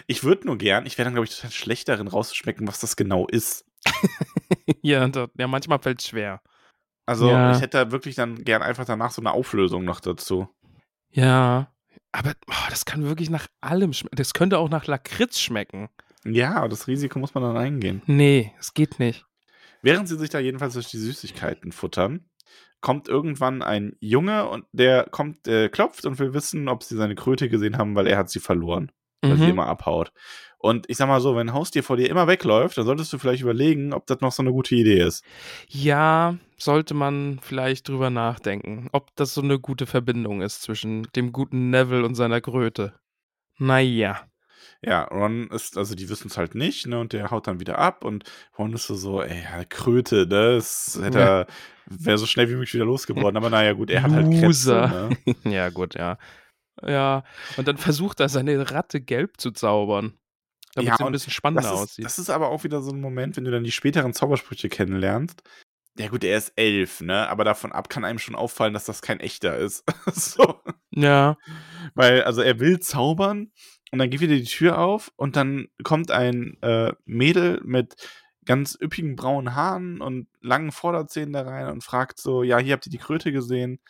[0.07, 2.97] Ich würde nur gern, ich wäre dann, glaube ich, total schlecht darin rauszuschmecken, was das
[2.97, 3.67] genau ist.
[4.83, 6.41] ja, da, ja, manchmal fällt es schwer.
[7.05, 7.53] Also Ja.
[7.55, 10.49] ich hätte da wirklich dann gern einfach danach so eine Auflösung noch dazu.
[11.11, 11.71] Ja.
[12.17, 14.17] Aber oh, das kann wirklich nach allem schmecken.
[14.17, 15.89] Das könnte auch nach Lakritz schmecken.
[16.25, 18.03] Ja, das Risiko muss man dann eingehen.
[18.07, 19.27] Nee, es geht nicht.
[19.83, 22.25] Während sie sich da jedenfalls durch die Süßigkeiten futtern,
[22.81, 27.15] kommt irgendwann ein Junge und der kommt, äh, klopft und will wissen, ob sie seine
[27.15, 28.91] Kröte gesehen haben, weil er hat sie verloren,
[29.23, 29.51] weil sie Mhm.
[29.51, 30.13] immer abhaut.
[30.67, 33.19] Und ich sag mal so, wenn ein Haustier vor dir immer wegläuft, dann solltest du
[33.19, 35.25] vielleicht überlegen, ob das noch so eine gute Idee ist.
[35.69, 41.31] Ja, sollte man vielleicht drüber nachdenken, ob das so eine gute Verbindung ist zwischen dem
[41.31, 42.95] guten Neville und seiner Kröte.
[43.59, 44.27] Naja.
[44.83, 47.79] Ja, Ron ist, also die wissen es halt nicht, ne, und der haut dann wieder
[47.79, 48.25] ab und
[48.59, 51.41] Ron ist so, so ey, Kröte, ne, das hätte Ja.
[51.43, 51.47] er,
[51.87, 54.89] wäre so schnell wie möglich wieder losgeworden, aber naja, gut, er hat halt Loser.
[54.89, 55.53] Krätze, ne?
[55.55, 56.19] ja, gut, ja.
[56.85, 57.23] Ja,
[57.57, 60.15] und dann versucht er seine Ratte gelb zu zaubern.
[60.77, 62.05] Damit Ja, sie ein bisschen spannender Das ist, aussieht.
[62.05, 65.43] das ist aber auch wieder so ein Moment, wenn du dann die späteren Zaubersprüche kennenlernst.
[65.99, 69.01] Ja, gut, er ist elf, ne, aber davon ab kann einem schon auffallen, dass das
[69.01, 69.85] kein echter ist.
[70.13, 70.61] so.
[70.91, 71.39] ja.
[71.95, 73.51] Weil, also er will zaubern
[73.91, 77.97] und dann geht wieder die Tür auf und dann kommt ein äh, Mädel mit
[78.45, 82.87] ganz üppigen braunen Haaren und langen Vorderzähnen da rein und fragt so, ja, hier habt
[82.87, 83.81] ihr die Kröte gesehen?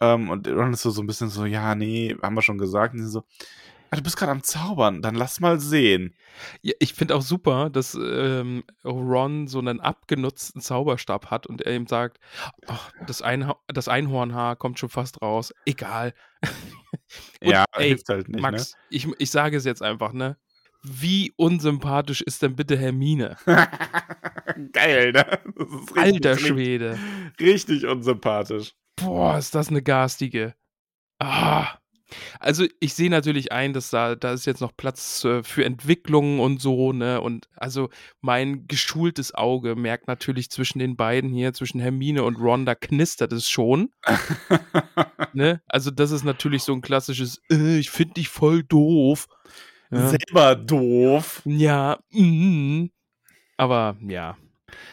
[0.00, 2.92] Ähm, und Ron ist so, so ein bisschen so, ja, nee, haben wir schon gesagt.
[2.92, 3.24] Und sie so,
[3.90, 6.14] Ah, du bist gerade am Zaubern, dann lass mal sehen.
[6.62, 11.74] Ja, ich finde auch super, dass ähm, Ron so einen abgenutzten Zauberstab hat und er
[11.74, 12.18] ihm sagt,
[12.66, 15.52] ach, das, Einha das Einhornhaar kommt schon fast raus.
[15.66, 16.14] Egal.
[16.42, 20.36] und, Ja, ey, hilft halt nicht, Max, ich, ich sage es jetzt einfach, ne?
[20.82, 23.36] Wie unsympathisch ist denn bitte Hermine?
[23.46, 23.68] ne?
[24.72, 25.26] Geil, ne?
[25.56, 26.98] Richtig, Alter Schwede.
[27.40, 28.74] richtig unsympathisch.
[28.96, 30.54] Boah, ist das eine garstige.
[31.18, 31.78] Ah.
[32.38, 36.40] Also ich sehe natürlich ein, dass da, da ist jetzt noch Platz äh, für Entwicklungen
[36.40, 37.20] und so, ne?
[37.20, 37.90] Und also
[38.20, 43.32] mein geschultes Auge merkt natürlich zwischen den beiden hier, zwischen Hermine und Ron, da knistert
[43.32, 43.90] es schon.
[45.32, 45.60] Ne?
[45.66, 49.28] Also das ist natürlich so ein klassisches, äh, ich finde dich voll doof.
[49.90, 51.42] Ja, Selber doof.
[51.44, 52.86] ja mm.
[53.58, 54.38] aber ja.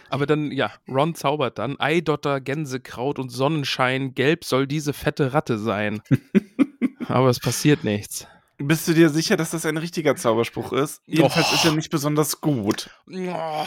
[0.09, 5.57] Aber dann, ja, Ron zaubert dann, Eidotter, Gänsekraut und Sonnenschein, gelb soll diese fette Ratte
[5.57, 6.01] sein.
[7.08, 8.28] aber es passiert nichts.
[8.58, 11.01] Bist du dir sicher, dass das ein richtiger Zauberspruch ist?
[11.06, 11.54] Jedenfalls Och.
[11.54, 12.89] ist er nicht besonders gut.
[13.12, 13.66] Oh,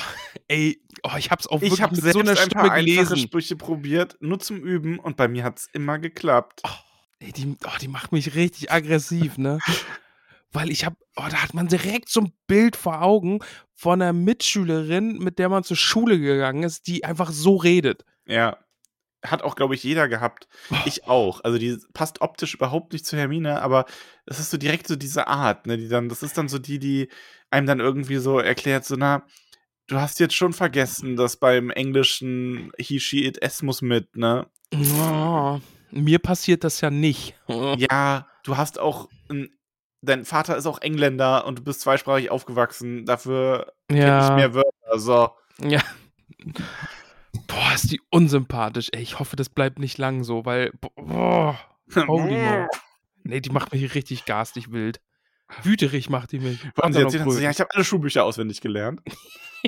[0.48, 2.72] ey, oh, ich hab's auch Ich wirklich habe mit selbst so einer ein Stimme paar
[2.72, 3.16] einfache gelesen.
[3.16, 6.62] Sprüche probiert, nur zum Üben, und bei mir hat's immer geklappt.
[7.18, 9.58] Ey, die, oh, die macht mich richtig aggressiv, ne?
[10.52, 13.40] Weil ich hab, oh, da hat man direkt so ein Bild vor Augen
[13.74, 18.04] von einer Mitschülerin, mit der man zur Schule gegangen ist, die einfach so redet.
[18.26, 18.56] Ja.
[19.24, 20.46] Hat auch, glaube ich, jeder gehabt.
[20.84, 21.42] Ich auch.
[21.42, 23.86] Also die passt optisch überhaupt nicht zu Hermine, aber
[24.26, 25.76] das ist so direkt so diese Art, ne?
[25.76, 27.08] Die dann, das ist dann so die, die
[27.50, 29.24] einem dann irgendwie so erklärt, so, na,
[29.86, 34.46] du hast jetzt schon vergessen, dass beim Englischen he, she, it, es muss mit, ne?
[34.74, 35.60] Oh,
[35.90, 37.34] mir passiert das ja nicht.
[37.78, 39.50] Ja, du hast auch ein,
[40.02, 43.06] dein Vater ist auch Engländer und du bist zweisprachig aufgewachsen.
[43.06, 44.98] Dafür kenn ich Ja, mehr Wörter.
[44.98, 45.30] So.
[45.62, 45.82] ja.
[47.46, 48.88] Boah, ist die unsympathisch.
[48.92, 51.58] Ey, ich hoffe, das bleibt nicht lang so, weil, boah,
[51.94, 52.66] holy.
[53.24, 55.00] Nee, die macht mich richtig garstig wild.
[55.62, 56.64] Wüterig macht die mich.
[56.64, 59.00] Und Und sie erzählt so, ja, ich habe alle Schulbücher auswendig gelernt.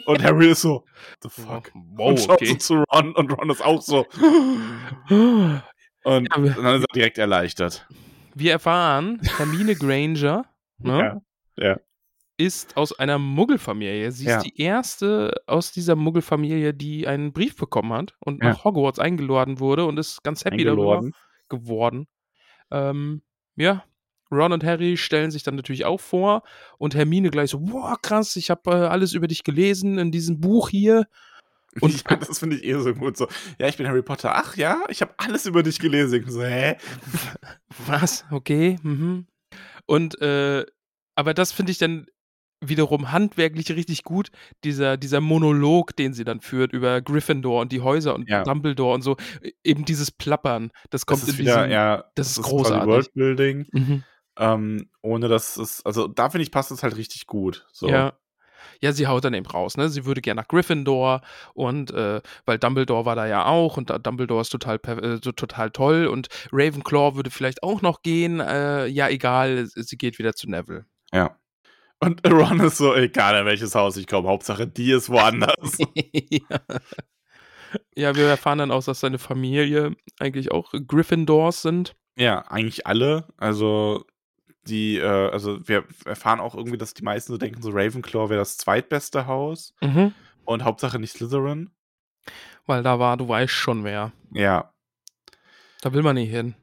[0.06, 0.84] Und Harry ist so,
[1.22, 1.70] the fuck.
[1.74, 2.58] Wow, und schaut so okay.
[2.58, 4.06] zu Ron und Ron ist auch so.
[5.10, 5.62] Und
[6.34, 7.86] Ja, wir- dann ist er direkt erleichtert.
[8.34, 10.44] Wir erfahren, Hermine Granger
[10.78, 11.20] ne,
[11.56, 11.78] Ja.
[12.38, 14.10] Ist aus einer Muggelfamilie.
[14.12, 14.36] Sie Ja.
[14.38, 18.50] ist die erste aus dieser Muggelfamilie, die einen Brief bekommen hat und Ja.
[18.50, 21.02] nach Hogwarts eingeladen wurde und ist ganz happy darüber
[21.48, 22.06] geworden.
[22.70, 23.22] Ähm,
[23.56, 23.84] ja,
[24.30, 26.42] Ron und Harry stellen sich dann natürlich auch vor
[26.78, 30.38] und Hermine gleich so, wow, krass, ich habe äh, alles über dich gelesen in diesem
[30.40, 31.06] Buch hier.
[31.82, 33.16] Und- ja, das finde ich eh so gut.
[33.16, 33.28] So,
[33.58, 34.32] ja, ich bin Harry Potter.
[34.34, 36.24] Ach ja, ich habe alles über dich gelesen.
[36.28, 36.76] So, hä?
[37.86, 38.24] Was?
[38.30, 38.78] Okay.
[38.82, 39.26] Mhm.
[39.86, 40.64] Und, äh,
[41.14, 42.06] aber das finde ich dann
[42.60, 44.30] wiederum handwerklich richtig gut,
[44.64, 48.42] dieser, dieser Monolog, den sie dann führt über Gryffindor und die Häuser und Ja.
[48.42, 52.04] Dumbledore und so, e- eben dieses Plappern, das kommt das ist in wieder, diesem, ja,
[52.14, 52.86] das ist quasi großartig.
[52.88, 53.66] Worldbuilding.
[53.72, 54.04] Mhm.
[54.40, 57.66] Ähm, ohne dass es, also da finde ich, passt es halt richtig gut.
[57.72, 57.88] So.
[57.88, 58.14] Ja.
[58.80, 59.88] Ja, sie haut dann eben raus, ne?
[59.88, 61.20] Sie würde gerne nach Gryffindor
[61.54, 65.70] und äh, weil Dumbledore war da ja auch und Dumbledore ist total äh, so total
[65.70, 68.38] toll und Ravenclaw würde vielleicht auch noch gehen.
[68.40, 70.86] Äh, ja, egal, sie geht wieder zu Neville.
[71.12, 71.36] ja.
[72.00, 75.78] Und Ron ist so, egal in welches Haus ich komme, Hauptsache die ist woanders.
[76.04, 76.60] ja.
[77.94, 81.96] ja, wir erfahren dann auch, dass seine Familie eigentlich auch Gryffindors sind.
[82.16, 83.26] ja, eigentlich alle.
[83.36, 84.04] Also
[84.66, 88.40] die, äh, also wir erfahren auch irgendwie, dass die meisten so denken, so Ravenclaw wäre
[88.40, 89.74] das zweitbeste Haus
[90.44, 91.70] und Hauptsache nicht Slytherin.
[92.66, 94.12] Weil da war, du weißt schon wer.
[94.32, 94.72] Ja.
[95.80, 96.54] Da will man nicht hin.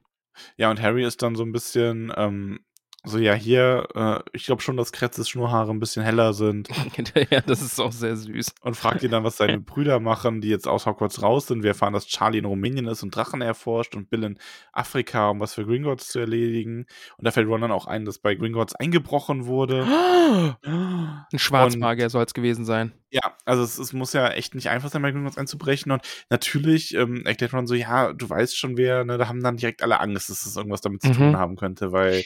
[0.58, 2.60] Ja, und Harry ist dann so ein bisschen, ähm,
[3.06, 6.70] so, ja, hier, äh, ich glaube schon, dass Kretzes Schnurrhaare ein bisschen heller sind
[7.32, 8.54] ja, das ist auch sehr süß.
[8.62, 11.64] und fragt ihn dann, was seine Brüder machen, die jetzt aus Hogwarts raus sind.
[11.64, 14.40] Wir erfahren, dass Charlie in Rumänien ist und Drachen erforscht und Bill in
[14.74, 16.86] Afrika, um was für Gringotts zu erledigen.
[17.18, 19.86] Und da fällt Ron dann auch ein, dass bei Gringotts eingebrochen wurde.
[20.66, 22.94] Ein Schwarzmagier soll es gewesen sein.
[23.12, 25.92] Ja, also es, es muss ja echt nicht einfach sein, bei Gringotts einzubrechen.
[25.92, 29.58] Und natürlich ähm, erklärt Ron so, ja, du weißt schon wer, ne, da haben dann
[29.58, 31.14] direkt alle Angst, dass das irgendwas damit zu Mhm.
[31.14, 32.24] tun haben könnte, weil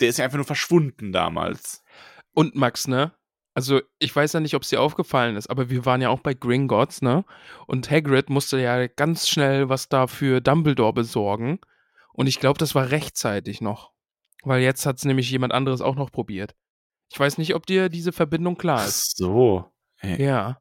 [0.00, 1.82] der ist ja einfach nur verschwunden damals.
[2.34, 3.12] Und Max, ne?
[3.54, 6.20] Also, ich weiß ja nicht, ob es dir aufgefallen ist, aber wir waren ja auch
[6.20, 7.24] bei Gringotts, ne?
[7.66, 11.58] Und Hagrid musste ja ganz schnell was da für Dumbledore besorgen.
[12.12, 13.92] Und ich glaube, das war rechtzeitig noch.
[14.42, 16.54] Weil jetzt hat es nämlich jemand anderes auch noch probiert.
[17.12, 19.16] Ich weiß nicht, ob dir diese Verbindung klar Ach ist.
[19.16, 19.70] so.
[19.98, 20.60] Ey, Ja.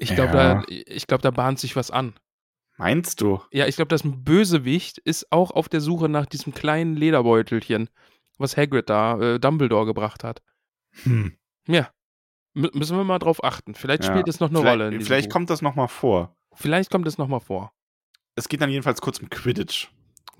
[0.00, 0.54] Ich glaube, Ja.
[0.54, 2.14] da, ich glaub, da bahnt sich was an.
[2.76, 3.40] Meinst du?
[3.50, 7.90] Ja, ich glaube, das Bösewicht ist auch auf der Suche nach diesem kleinen Lederbeutelchen,
[8.38, 10.42] was Hagrid da äh, Dumbledore gebracht hat.
[11.02, 11.36] Hm.
[11.66, 11.90] Ja.
[12.54, 13.74] M müssen wir mal drauf achten.
[13.74, 14.10] Vielleicht Ja.
[14.10, 15.00] spielt es noch eine vielleicht, Rolle.
[15.00, 15.32] Vielleicht Buch.
[15.34, 16.36] kommt das nochmal vor.
[16.54, 17.72] Vielleicht kommt es nochmal vor.
[18.34, 19.88] Es geht dann jedenfalls kurz um Quidditch.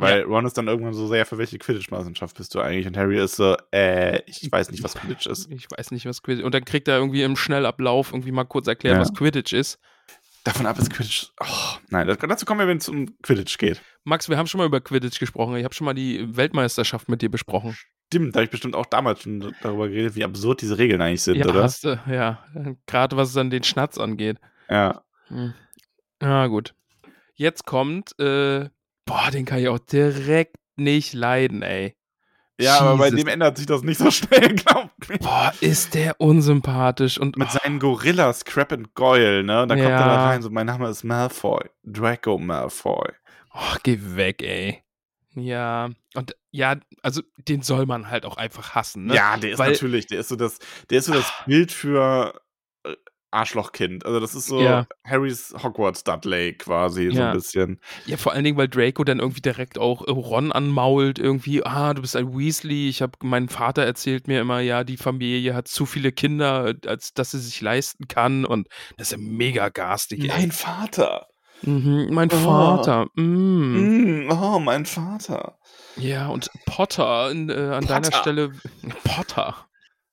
[0.01, 2.87] Weil Ron ist dann irgendwann so sehr, für welche Quidditch-Meisterschaft bist du eigentlich?
[2.87, 5.51] Und Harry ist so, äh, ich weiß nicht, was Quidditch ist.
[5.51, 6.45] Ich weiß nicht, was Quidditch ist.
[6.47, 9.01] Und dann kriegt er irgendwie im Schnellablauf irgendwie mal kurz erklärt, Ja.
[9.01, 9.81] was Quidditch ist.
[10.49, 11.31] Davon ab ist Quidditch.
[11.41, 13.83] Oh, nein, dazu kommen wir, wenn es um Quidditch geht.
[14.05, 15.57] Max, wir haben schon mal über Quidditch gesprochen.
[15.57, 17.77] Ich habe schon mal die Weltmeisterschaft mit dir besprochen.
[18.07, 21.23] Stimmt, da habe ich bestimmt auch damals schon darüber geredet, wie absurd diese Regeln eigentlich
[21.23, 21.65] sind, ja, oder?
[21.65, 22.43] hast du, ja.
[22.87, 24.39] Gerade was dann den Schnatz angeht.
[24.71, 25.03] Ja.
[25.27, 25.53] Hm.
[26.23, 26.75] Ja, gut.
[27.35, 28.71] Jetzt kommt, äh,
[29.05, 31.95] boah, den kann ich auch direkt nicht leiden, ey.
[32.61, 33.21] Ja, aber bei Jesus.
[33.21, 35.19] dem ändert sich das nicht so schnell, glaubt mir.
[35.19, 39.63] Boah, ist der unsympathisch und Mit seinen Gorillas, Crap and Goyle, ne?
[39.63, 40.07] Und dann kommt er Ja.
[40.09, 41.65] da rein, so, mein Name ist Malfoy.
[41.85, 43.11] Draco Malfoy.
[43.55, 44.83] oh, geh weg, ey.
[45.35, 49.15] Ja, und ja, also den soll man halt auch einfach hassen, ne?
[49.15, 50.59] Ja, der ist Weil- natürlich, der ist so das,
[50.91, 52.41] der ist so das Bild für
[53.31, 54.07] Arschlochkind.
[54.07, 54.87] Also das ist so Ja.
[55.05, 57.29] Harrys Hogwarts Dudley quasi, so Ja.
[57.31, 57.81] ein bisschen.
[58.07, 62.03] Ja, vor allen Dingen, weil Draco dann irgendwie direkt auch Ron anmault, irgendwie, ah, du
[62.03, 62.89] bist ein Weasley.
[62.89, 67.13] Ich habe, mein Vater erzählt mir immer, ja, die Familie hat zu viele Kinder, als
[67.15, 68.45] dass sie sich leisten kann.
[68.45, 70.31] Und das ist ja mega garstig.
[70.33, 70.51] ey.
[70.51, 71.27] Vater.
[71.63, 72.37] Mhm, mein Oh.
[72.37, 73.07] Vater.
[73.17, 74.27] Mm.
[74.27, 75.59] Mm, oh, mein Vater.
[75.97, 78.19] Ja, und Potter in, äh, an deiner Potter.
[78.19, 78.53] Stelle.
[79.05, 79.57] Potter.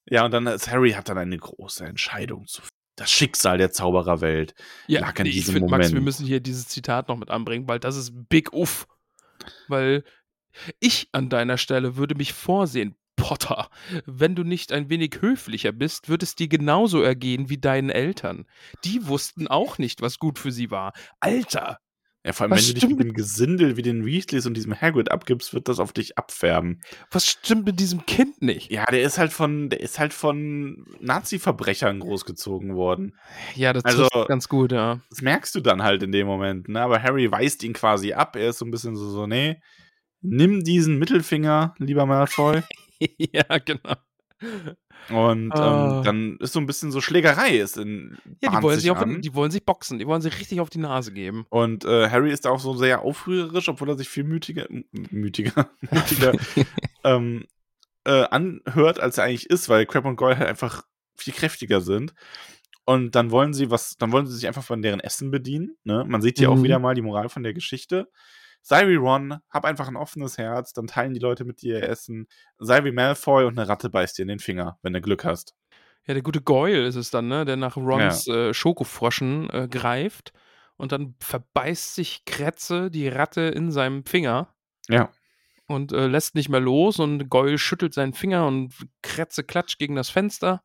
[0.09, 2.61] Ja, und dann ist Harry hat dann eine große Entscheidung zu.
[2.95, 4.55] Das Schicksal der Zaubererwelt.
[4.87, 6.05] Ja, Lag in nee, ich diesem finde, Max, wir Moment.
[6.05, 8.87] müssen hier dieses Zitat noch mit anbringen, weil das ist Big Uff.
[9.67, 10.03] Weil
[10.79, 13.69] ich an deiner Stelle würde mich vorsehen, Potter,
[14.05, 18.45] wenn du nicht ein wenig höflicher bist, wird es dir genauso ergehen wie deinen Eltern.
[18.83, 20.93] Die wussten auch nicht, was gut für sie war.
[21.19, 21.79] Alter,
[22.25, 24.73] Ja, vor allem, Was wenn du dich mit dem Gesindel wie den Weasleys und diesem
[24.81, 26.81] Hagrid abgibst, wird das auf dich abfärben.
[27.11, 28.71] was stimmt mit diesem Kind nicht?
[28.71, 33.13] Ja, der ist halt von, der ist halt von Nazi-Verbrechern großgezogen worden.
[33.53, 35.01] Ja, das Also- trifft ganz gut, ja.
[35.11, 36.81] Das merkst du dann halt in dem Moment, ne?
[36.81, 38.35] Aber Harry weist ihn quasi ab.
[38.35, 39.61] Er ist so ein bisschen so, so, nee,
[40.21, 42.61] nimm diesen Mittelfinger, lieber Malfoy.
[43.19, 43.95] ja, genau.
[45.09, 48.89] Und ähm, dann ist so ein bisschen so Schlägerei ist in Ja, die wollen, sich
[48.89, 51.45] auf, die wollen sich boxen, die wollen sich richtig auf die Nase geben.
[51.49, 54.65] Und äh, Harry ist da auch so sehr aufrührerisch, obwohl er sich viel mütiger,
[55.11, 56.33] mütiger, mütiger
[57.03, 57.45] ähm,
[58.03, 60.83] äh, anhört, als er eigentlich ist, weil Crab und Goyle halt einfach
[61.15, 62.13] viel kräftiger sind.
[62.85, 65.75] Und dann wollen sie was, dann wollen sie sich einfach von deren Essen bedienen.
[65.83, 66.03] Ne?
[66.07, 66.63] Man sieht hier auch Mhm.
[66.63, 68.09] wieder mal die Moral von der Geschichte.
[68.67, 71.87] Sei wie Ron, hab einfach ein offenes Herz, dann teilen die Leute mit dir ihr
[71.87, 72.27] Essen.
[72.57, 75.53] Sei wie Malfoy und eine Ratte beißt dir in den Finger, wenn du Glück hast.
[76.07, 77.45] Ja, der gute Goyle ist es dann, ne?
[77.45, 80.33] Der nach Rons äh, Schokofroschen äh, greift
[80.77, 84.55] und dann verbeißt sich Kretze die Ratte in seinem Finger
[84.89, 85.11] Ja.
[85.67, 89.95] und äh, lässt nicht mehr los und Goyle schüttelt seinen Finger und Kretze klatscht gegen
[89.95, 90.63] das Fenster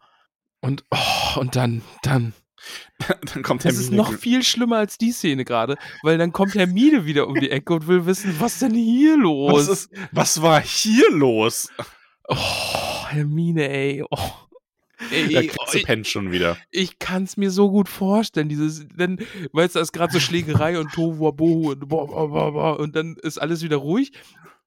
[0.63, 2.33] und oh, und dann dann
[3.35, 6.55] dann kommt das ist Hermine noch viel schlimmer als die Szene gerade, weil dann kommt
[6.55, 9.53] Hermine wieder um die Ecke und will wissen, was denn hier los?
[9.55, 11.69] was, ist, was war hier los?
[12.29, 14.05] oh, Hermine, ey.
[14.11, 14.19] Oh.
[15.11, 16.59] Ey, Da kriegst du ich- pennt schon wieder.
[16.71, 19.19] Ich kann es mir so gut vorstellen, dieses, denn,
[19.53, 22.95] weißt du, da ist gerade so Schlägerei und Tohuwabohu und, boah, boah, boah, boah, und
[22.95, 24.13] dann ist alles wieder ruhig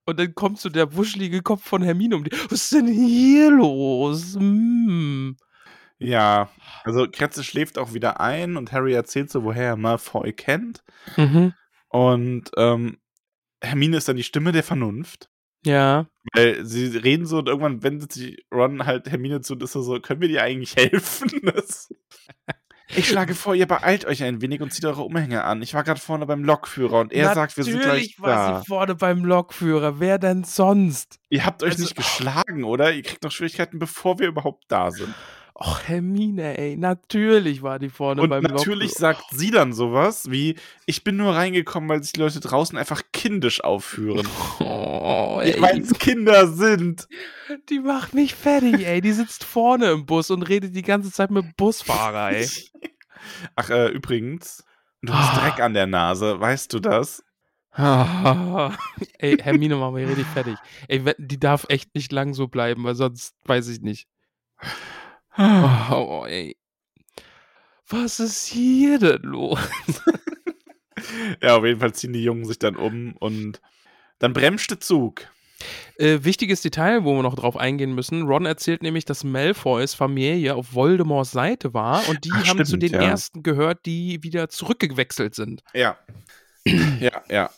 [0.06, 3.52] und dann kommt so der wuschelige Kopf von Hermine um die, was ist denn hier
[3.52, 4.34] los?
[4.36, 5.38] Hm.
[6.06, 6.49] Ja,
[6.84, 10.84] also Kretze schläft auch wieder ein und Harry erzählt so, woher er Malfoy kennt.
[11.18, 11.54] Mhm.
[11.89, 12.97] Und ähm,
[13.62, 15.30] Hermine ist dann die Stimme der Vernunft.
[15.66, 16.08] Ja.
[16.34, 19.99] Weil sie reden so und irgendwann wendet sich Ron halt Hermine zu und ist so,
[20.01, 21.30] können wir dir eigentlich helfen?
[21.43, 21.89] Das
[22.95, 25.62] ich schlage vor, ihr beeilt euch ein wenig und zieht eure Umhänge an.
[25.62, 28.60] Ich war gerade vorne beim Lokführer und er sagt, wir sind gleich Natürlich war da.
[28.60, 29.99] sie vorne beim Lokführer.
[29.99, 31.18] Wer denn sonst?
[31.30, 32.93] Ihr habt euch Also- nicht geschlagen, oder?
[32.93, 35.14] Ihr kriegt noch Schwierigkeiten, bevor wir überhaupt da sind.
[35.56, 36.76] Och, Hermine, ey.
[36.78, 39.14] Natürlich war die vorne Und beim natürlich Lokführer.
[39.14, 40.56] sagt sie dann sowas wie,
[40.88, 44.28] ich bin nur reingekommen, weil sich die Leute draußen einfach kindisch aufführen.
[45.06, 45.62] Oh, ey.
[45.62, 47.08] weil es Kinder sind.
[47.70, 49.01] Die macht mich fertig, ey.
[49.01, 52.47] Die sitzt vorne im Bus und redet die ganze Zeit mit Busfahrer, ey.
[53.56, 54.64] Ach, äh, übrigens,
[55.01, 55.41] du hast Ah.
[55.49, 57.24] Dreck an der Nase, weißt du das?
[57.76, 60.56] ey, Hermine, mach mich richtig fertig.
[60.88, 64.08] Ey, die darf echt nicht lang so bleiben, weil sonst weiß ich nicht.
[65.38, 66.55] Oh, ey.
[67.88, 69.59] Was ist hier denn los?
[71.41, 73.61] Ja, auf jeden Fall ziehen die Jungen sich dann um und
[74.19, 75.27] dann bremst der Zug.
[75.97, 78.23] Äh, wichtiges Detail, wo wir noch drauf eingehen müssen.
[78.23, 82.77] Ron erzählt nämlich, dass Malfoys Familie auf Voldemorts Seite war und die Ach, haben zu
[82.77, 83.01] stimmt, den ja.
[83.01, 85.63] ersten gehört, die wieder zurückgewechselt sind.
[85.73, 85.97] Ja.
[86.65, 87.49] ja, ja.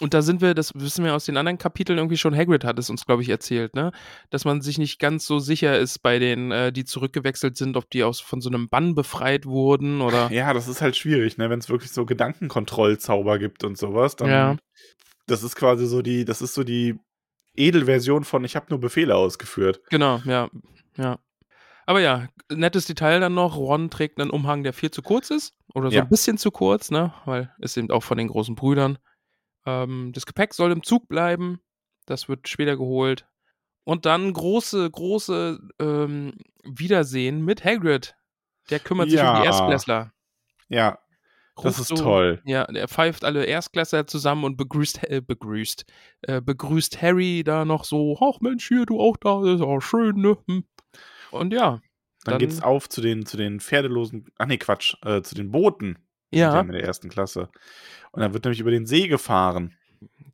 [0.00, 2.78] Und da sind wir, das wissen wir aus den anderen Kapiteln irgendwie schon, Hagrid hat
[2.78, 3.92] es uns, glaube ich, erzählt, ne?
[4.30, 7.88] Dass man sich nicht ganz so sicher ist bei denen, äh, die zurückgewechselt sind, ob
[7.90, 10.32] die aus von so einem Bann befreit wurden oder.
[10.32, 11.48] Ja, das ist halt schwierig, ne?
[11.48, 14.56] Wenn es wirklich so Gedankenkontrollzauber gibt und sowas, dann Ja.
[15.26, 16.98] Das ist quasi so die, das ist so die
[17.56, 19.80] Edelversion von Ich habe nur Befehle ausgeführt.
[19.90, 20.48] Genau, ja,
[20.96, 21.18] ja.
[21.86, 23.56] Aber ja, nettes Detail dann noch.
[23.56, 25.52] Ron trägt einen Umhang, der viel zu kurz ist.
[25.74, 26.02] Oder so Ja.
[26.02, 27.12] ein bisschen zu kurz, ne?
[27.26, 28.98] Weil ist eben auch von den großen Brüdern.
[29.66, 31.60] Ähm, das Gepäck soll im Zug bleiben.
[32.06, 33.26] Das wird später geholt.
[33.84, 36.32] Und dann große, große ähm,
[36.64, 38.14] Wiedersehen mit Hagrid.
[38.70, 39.40] Der kümmert sich um Ja.
[39.40, 40.12] die Erstklässler.
[40.68, 40.98] Ja,
[41.62, 42.40] das ist toll.
[42.46, 45.84] Ja, er pfeift alle Erstklässler zusammen und begrüßt, äh, begrüßt,
[46.22, 49.80] äh, begrüßt Harry da noch so, ach Mensch, hier, du auch da, das ist auch
[49.80, 50.36] schön, ne?
[50.48, 50.64] Hm.
[51.30, 51.80] Und ja,
[52.24, 55.50] Dann, Dann- geht's auf zu den, zu den pferdelosen, ach nee, Quatsch, äh, zu den
[55.50, 55.98] Booten.
[56.32, 57.50] Die ja, in der ersten Klasse.
[58.14, 59.74] Und dann wird nämlich über den See gefahren.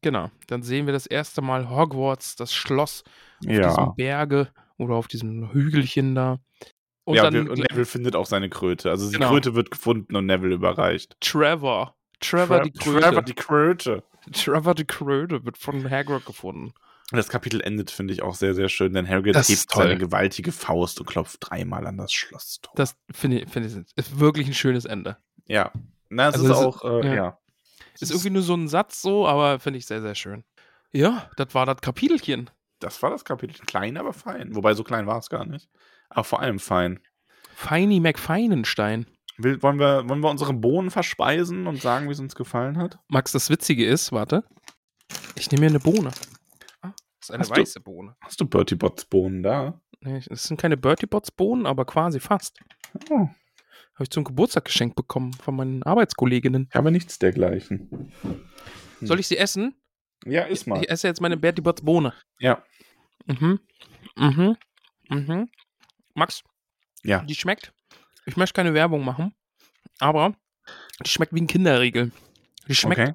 [0.03, 0.31] genau.
[0.47, 3.05] Dann sehen wir das erste Mal Hogwarts, das Schloss
[3.47, 3.69] auf Ja.
[3.69, 6.39] diesem Berge oder auf diesem Hügelchen da.
[7.05, 8.91] Und ja, dann und, Neville findet auch seine Kröte.
[8.91, 9.31] Also die Genau.
[9.31, 11.17] Kröte wird gefunden und Neville überreicht.
[11.21, 11.95] Trevor.
[12.21, 13.01] Trevor Tra- die Kröte.
[13.01, 14.03] Trevor die Kröte.
[14.33, 16.73] Trevor die Kröte wird von Hagrid gefunden.
[17.13, 20.53] Und Das Kapitel endet, finde ich, auch sehr, sehr schön, denn Hagrid hebt seine gewaltige
[20.53, 22.73] Faust und klopft dreimal an das Schlosstor.
[22.77, 25.17] Das finde ich, finde ich, ist wirklich ein schönes Ende.
[25.47, 25.73] ja.
[26.13, 27.15] Na, es Also ist- auch, äh, ja.
[27.15, 27.39] ja.
[28.01, 30.45] Ist irgendwie nur so ein Satz so, aber finde ich sehr, sehr schön.
[30.93, 32.51] Ja, das war das Kapitelchen.
[32.81, 33.65] Das war das Kapitel.
[33.67, 34.55] Klein, aber fein.
[34.55, 35.69] Wobei, so klein war es gar nicht.
[36.09, 37.01] Aber vor allem fein.
[37.55, 39.07] Feini McFeinenstein.
[39.37, 42.99] Will, wollen, wir, wollen wir unsere Bohnen verspeisen und sagen, wie es uns gefallen hat?
[43.09, 44.45] Max, das Witzige ist, warte,
[45.37, 46.11] ich nehme mir eine Bohne.
[46.83, 48.17] Ah, Das ist eine Hast du- weiße Bohne.
[48.21, 49.81] Hast du Bertie Bots Bohnen da?
[50.01, 52.59] Nee, Das sind keine Bertie Bots Bohnen, aber quasi fast.
[53.11, 53.29] Oh,
[53.95, 56.69] Habe ich zum Geburtstag geschenkt bekommen von meinen Arbeitskolleginnen.
[56.71, 58.13] ich habe nichts dergleichen.
[58.23, 59.07] Hm.
[59.07, 59.75] Soll ich sie essen?
[60.25, 60.83] Ja, ist mal.
[60.83, 62.13] Ich esse jetzt meine Bertie Bots Bohne.
[62.39, 62.63] Ja.
[63.27, 63.61] Mhm.
[64.17, 64.57] Mhm.
[65.09, 65.49] Mhm.
[66.15, 66.43] Max,
[67.03, 67.21] Ja.
[67.25, 67.73] die schmeckt.
[68.27, 69.35] Ich möchte keine Werbung machen,
[69.99, 70.35] aber
[71.05, 72.13] die schmeckt wie ein Kinderriegel.
[72.69, 73.15] Die schmeckt, Okay.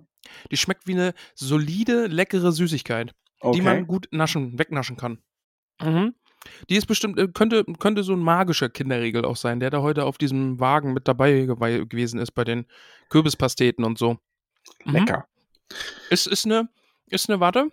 [0.52, 3.58] die schmeckt wie eine solide, leckere Süßigkeit, okay.
[3.58, 5.20] die man gut naschen, wegnaschen kann.
[5.82, 6.16] Mhm.
[6.70, 10.06] Die ist bestimmt, äh, könnte, könnte so ein magischer Kinderriegel auch sein, der da heute
[10.06, 12.66] auf diesem Wagen mit dabei gewe- gewesen ist bei den
[13.10, 14.18] Kürbispasteten und so.
[14.86, 14.94] Mhm.
[14.94, 15.28] Lecker.
[16.10, 16.70] Ist, ist eine,
[17.08, 17.72] ist eine, warte,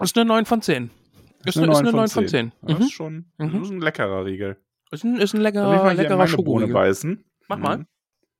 [0.00, 0.90] ist eine 9 von 10.
[1.44, 2.52] Ist, Eine eine, ist eine 9 9 von von 10.
[2.62, 2.84] Das Mhm.
[2.84, 3.62] ist schon das Mhm.
[3.62, 4.56] ist ein leckerer Riegel.
[4.90, 6.72] Ist ein, ist ein leckerer, leckerer Schokoriegel.
[6.72, 7.24] beißen?
[7.48, 7.86] Mach mal.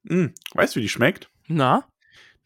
[0.05, 0.27] Mm.
[0.55, 1.31] Weißt du, wie die schmeckt?
[1.49, 1.85] Na?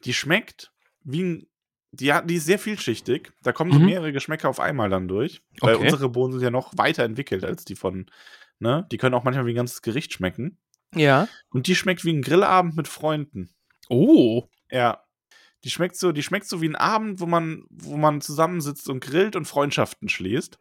[0.04, 0.72] Die schmeckt
[1.04, 1.46] wie ein.
[1.92, 3.32] Die, die ist sehr vielschichtig.
[3.42, 3.86] Da kommen so Mhm.
[3.86, 5.40] mehrere Geschmäcker auf einmal dann durch.
[5.60, 5.84] Weil Okay.
[5.84, 8.06] unsere Bohnen sind ja noch weiterentwickelt als die von.
[8.58, 8.86] Ne?
[8.92, 10.58] Die können auch manchmal wie ein ganzes Gericht schmecken.
[10.94, 11.28] Ja.
[11.50, 13.50] Und die schmeckt wie ein Grillabend mit Freunden.
[13.88, 14.44] Oh.
[14.70, 15.02] Ja.
[15.64, 19.00] Die schmeckt so, die schmeckt so wie ein Abend, wo man, wo man zusammensitzt und
[19.00, 20.58] grillt und Freundschaften schließt.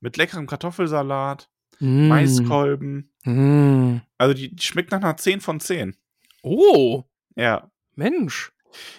[0.00, 1.48] Mit leckerem Kartoffelsalat,
[1.80, 2.08] Mm.
[2.08, 3.12] Maiskolben.
[3.24, 3.98] Mm.
[4.16, 5.96] Also die, die schmeckt nach einer 10 von 10.
[6.42, 7.04] Oh.
[7.36, 7.70] Ja.
[7.94, 8.50] Mensch.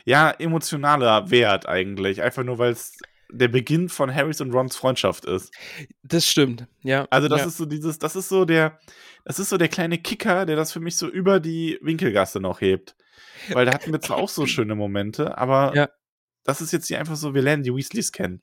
[0.06, 2.22] Ja, emotionaler Wert eigentlich.
[2.22, 2.98] Einfach nur, weil es
[3.32, 5.54] der Beginn von Harrys und Rons Freundschaft ist.
[6.04, 6.66] Das stimmt.
[6.82, 7.08] Ja.
[7.12, 7.48] Also das ja.
[7.48, 8.80] ist so dieses, das ist so der,
[9.24, 12.62] das ist so der kleine Kicker, der das für mich so über die Winkelgasse noch
[12.62, 12.96] hebt.
[13.52, 15.90] Weil da hatten wir zwar auch so schöne Momente, aber Ja.
[16.44, 18.42] das ist jetzt hier einfach so, wir lernen die Weasleys kennen.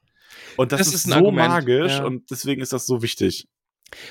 [0.57, 2.05] Und das, Das ist, ist so Argument, magisch ja.
[2.05, 3.49] und deswegen ist das so wichtig.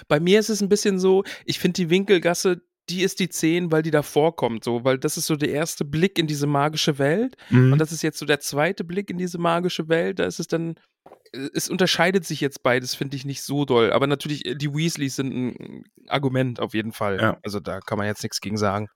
[0.08, 3.72] Bei mir ist es ein bisschen so, ich finde die Winkelgasse, die ist die 10,
[3.72, 6.98] weil die da vorkommt, so, weil das ist so der erste Blick in diese magische
[7.00, 7.74] Welt Mhm.
[7.74, 10.48] und das ist jetzt so der zweite Blick in diese magische Welt, da ist es
[10.48, 10.76] dann
[11.34, 14.74] äh, es unterscheidet sich jetzt beides, finde ich nicht so doll, aber natürlich äh, die
[14.74, 17.20] Weasleys sind ein Argument auf jeden Fall.
[17.20, 17.38] Ja.
[17.44, 18.88] Also da kann man jetzt nichts gegen sagen.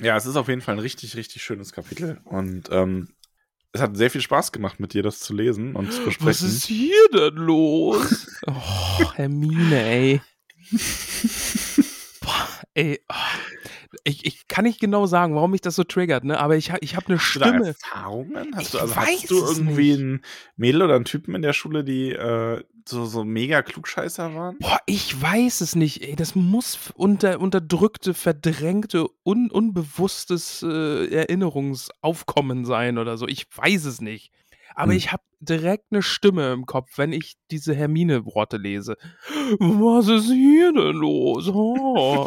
[0.00, 2.20] Ja, es ist auf jeden Fall ein richtig, richtig schönes Kapitel.
[2.24, 3.08] Und ähm,
[3.72, 6.26] es hat sehr viel Spaß gemacht, mit dir das zu lesen und zu besprechen.
[6.28, 8.26] Was ist hier denn los?
[8.46, 10.20] Oh, Hermine, ey.
[12.80, 13.00] Ey.
[13.08, 13.14] oh.
[14.04, 16.38] Ich, ich kann nicht genau sagen, warum mich das so triggert, ne?
[16.38, 17.68] Aber ich, ich habe eine Stimme.
[17.68, 18.54] Erfahrungen?
[18.54, 20.00] Hast Ich du, also hast du irgendwie nicht.
[20.00, 20.22] ein
[20.56, 24.58] Mädel oder einen Typen in der Schule, die äh, so, so mega Klugscheißer waren?
[24.58, 26.14] Boah, ich weiß es nicht, ey.
[26.14, 33.26] Das muss unter, unterdrückte, verdrängte, un, unbewusstes äh, Erinnerungsaufkommen sein oder so.
[33.26, 34.30] Ich weiß es nicht.
[34.74, 34.98] Aber Hm.
[34.98, 38.96] ich habe direkt eine Stimme im Kopf, wenn ich diese Hermine-Worte lese.
[39.58, 41.48] Was ist hier denn los?
[41.48, 42.26] Oh.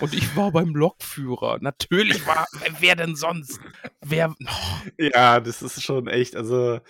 [0.00, 1.58] Und ich war beim Lokführer.
[1.60, 2.46] Natürlich war,
[2.80, 3.60] wer denn sonst?
[4.00, 6.80] Wer, oh, Ja, das ist schon echt, also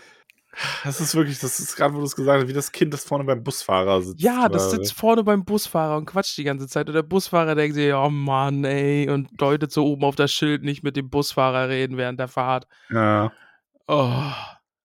[0.85, 3.05] das ist wirklich, das ist gerade, wo du es gesagt hast, wie das Kind, das
[3.05, 4.23] vorne beim Busfahrer sitzt.
[4.23, 6.89] Ja, das sitzt vorne beim Busfahrer und quatscht die ganze Zeit.
[6.89, 10.63] Und der Busfahrer denkt sich, oh Mann, ey, und deutet so oben auf das Schild
[10.63, 12.67] nicht mit dem Busfahrer reden während der Fahrt.
[12.91, 13.33] Ja.
[13.89, 14.31] Oh,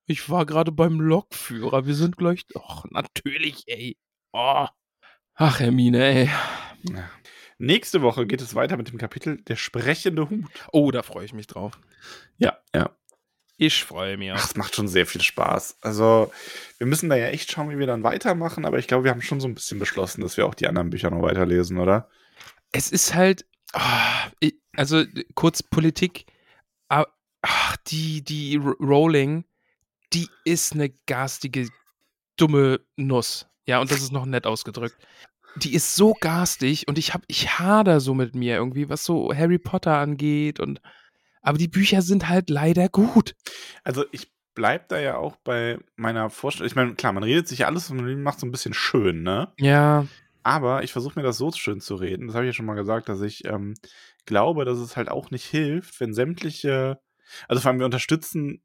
[0.10, 1.86] ich war gerade beim Lokführer.
[1.86, 2.44] Wir sind gleich.
[2.56, 3.96] Och, natürlich, ey.
[4.34, 4.66] Oh.
[5.36, 6.30] Ach, Hermine, ey.
[7.58, 10.46] Nächste Woche geht es weiter mit dem Kapitel Der sprechende Hut.
[10.72, 11.80] Oh, da freue ich mich drauf.
[12.38, 12.90] Ja, ja.
[13.58, 14.32] Ich freue mich.
[14.32, 15.78] Ach, es macht schon sehr viel Spaß.
[15.82, 16.32] Also,
[16.78, 19.22] wir müssen da ja echt schauen, wie wir dann weitermachen, aber ich glaube, wir haben
[19.22, 22.10] schon so ein bisschen beschlossen, dass wir auch die anderen Bücher noch weiterlesen, oder?
[22.72, 23.46] Es ist halt,
[24.40, 25.04] ich- also
[25.36, 26.26] kurz Politik,
[26.88, 27.06] ah,
[27.42, 29.44] ach, die, die Rowling,
[30.14, 31.70] die ist eine garstige,
[32.38, 33.48] dumme Nuss.
[33.66, 34.98] Ja, und das ist noch nett ausgedrückt.
[35.56, 39.34] Die ist so garstig und ich hab, ich hader so mit mir irgendwie, was so
[39.34, 40.82] Harry Potter angeht und
[41.42, 43.36] aber die Bücher sind halt leider gut.
[43.84, 46.68] Also, ich bleib da ja auch bei meiner Vorstellung.
[46.68, 49.54] Ich meine, klar, man redet sich ja alles, man macht, so ein bisschen schön, ne?
[49.58, 50.06] Ja,
[50.44, 52.28] Aber ich versuche mir das so schön zu reden.
[52.28, 53.76] Das habe ich ja schon mal gesagt, dass ich ähm,
[54.26, 57.00] glaube, dass es halt auch nicht hilft, wenn sämtliche,
[57.48, 58.62] also vor allem wir unterstützen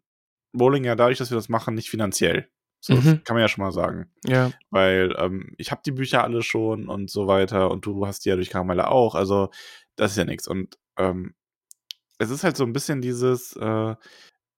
[0.55, 2.49] Bowling ja dadurch, dass wir das machen, nicht finanziell.
[2.81, 3.25] So, das Mhm.
[3.25, 4.11] kann man ja schon mal sagen.
[4.27, 8.25] ja, Weil ähm, ich habe die Bücher alle schon und so weiter und du hast
[8.25, 9.15] die ja durch Karamelle auch.
[9.15, 9.51] Also
[9.97, 10.47] das ist ja nichts.
[10.47, 11.35] Und ähm,
[12.19, 13.95] es ist halt so ein bisschen dieses, äh,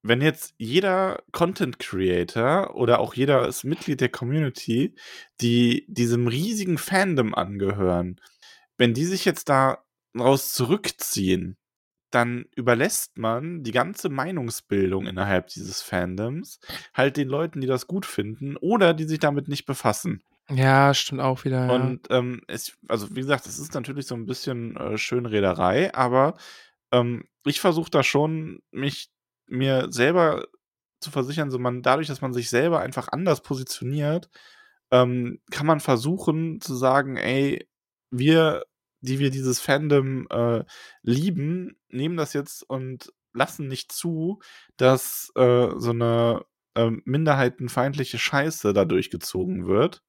[0.02, 4.94] wenn jetzt jeder Content Creator oder auch jeder ist Mitglied der Community,
[5.40, 8.20] die diesem riesigen Fandom angehören,
[8.76, 9.84] wenn die sich jetzt da
[10.18, 11.56] raus zurückziehen,
[12.10, 16.60] dann überlässt man die ganze Meinungsbildung innerhalb dieses Fandoms
[16.94, 20.22] halt den Leuten, die das gut finden oder die sich damit nicht befassen.
[20.48, 21.72] ja, stimmt auch wieder.
[21.72, 26.34] Und ähm, es, also wie gesagt, es ist natürlich so ein bisschen äh, Schönrederei, aber
[26.92, 29.10] ähm, ich versuche da schon, mich
[29.48, 30.46] mir selber
[31.00, 34.28] zu versichern, so man, dadurch, dass man sich selber einfach anders positioniert,
[34.90, 37.68] ähm, kann man versuchen zu sagen, ey,
[38.10, 38.64] wir,
[39.00, 40.64] die wir dieses Fandom äh,
[41.02, 44.40] lieben, nehmen das jetzt und lassen nicht zu,
[44.76, 46.44] dass äh, so eine
[46.74, 50.02] ähm, minderheitenfeindliche Scheiße da durchgezogen wird,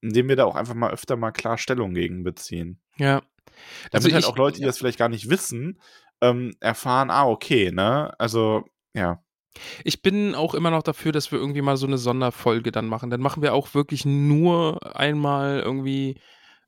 [0.00, 2.80] indem wir da auch einfach mal öfter mal klar Stellung gegen beziehen.
[2.96, 3.22] ja.
[3.90, 4.68] Damit Also halt ich- auch Leute, die ja.
[4.68, 5.80] das vielleicht gar nicht wissen,
[6.22, 8.14] ähm, erfahren, ah, okay, ne?
[8.18, 8.64] Also,
[8.94, 9.22] ja.
[9.84, 13.10] Ich bin auch immer noch dafür, dass wir irgendwie mal so eine Sonderfolge dann machen.
[13.10, 16.18] Dann machen wir auch wirklich nur einmal irgendwie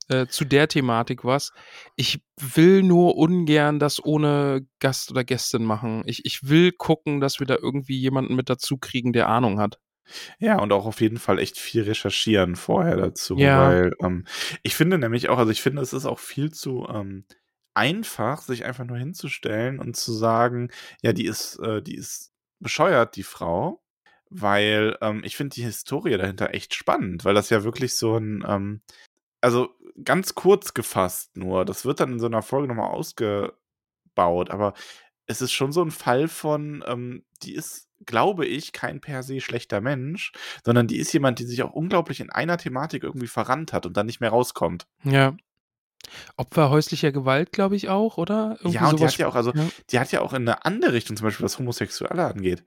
[0.08, 1.52] äh, zu der Thematik was.
[1.96, 6.02] Ich will nur ungern das ohne Gast oder Gästin machen.
[6.06, 9.78] Ich, ich will gucken, dass wir da irgendwie jemanden mit dazu kriegen, der Ahnung hat.
[10.38, 13.60] Ja, und auch auf jeden Fall echt viel recherchieren vorher dazu, Ja.
[13.68, 14.24] weil ähm,
[14.62, 17.24] ich finde nämlich auch, also ich finde, es ist auch viel zu ähm,
[17.74, 20.70] einfach, sich einfach nur hinzustellen und zu sagen,
[21.02, 23.82] ja, die ist, äh, die ist bescheuert, die Frau,
[24.28, 28.44] weil ähm, ich finde die Historie dahinter echt spannend, weil das ja wirklich so ein,
[28.46, 28.82] ähm,
[29.40, 29.70] also
[30.04, 34.74] ganz kurz gefasst nur, das wird dann in so einer Folge nochmal ausgebaut, aber
[35.26, 39.40] es ist schon so ein Fall von, ähm, die ist, glaube ich, kein per se
[39.40, 40.32] schlechter Mensch,
[40.64, 43.96] sondern die ist jemand, die sich auch unglaublich in einer Thematik irgendwie verrannt hat und
[43.96, 44.86] dann nicht mehr rauskommt.
[45.04, 45.36] Ja.
[46.36, 48.56] Opfer häuslicher Gewalt, glaube ich auch, oder?
[48.58, 49.68] Irgendwie ja, und die hat ja auch, also, Ja.
[49.90, 52.64] die hat ja auch in eine andere Richtung, zum Beispiel was Homosexuelle angeht,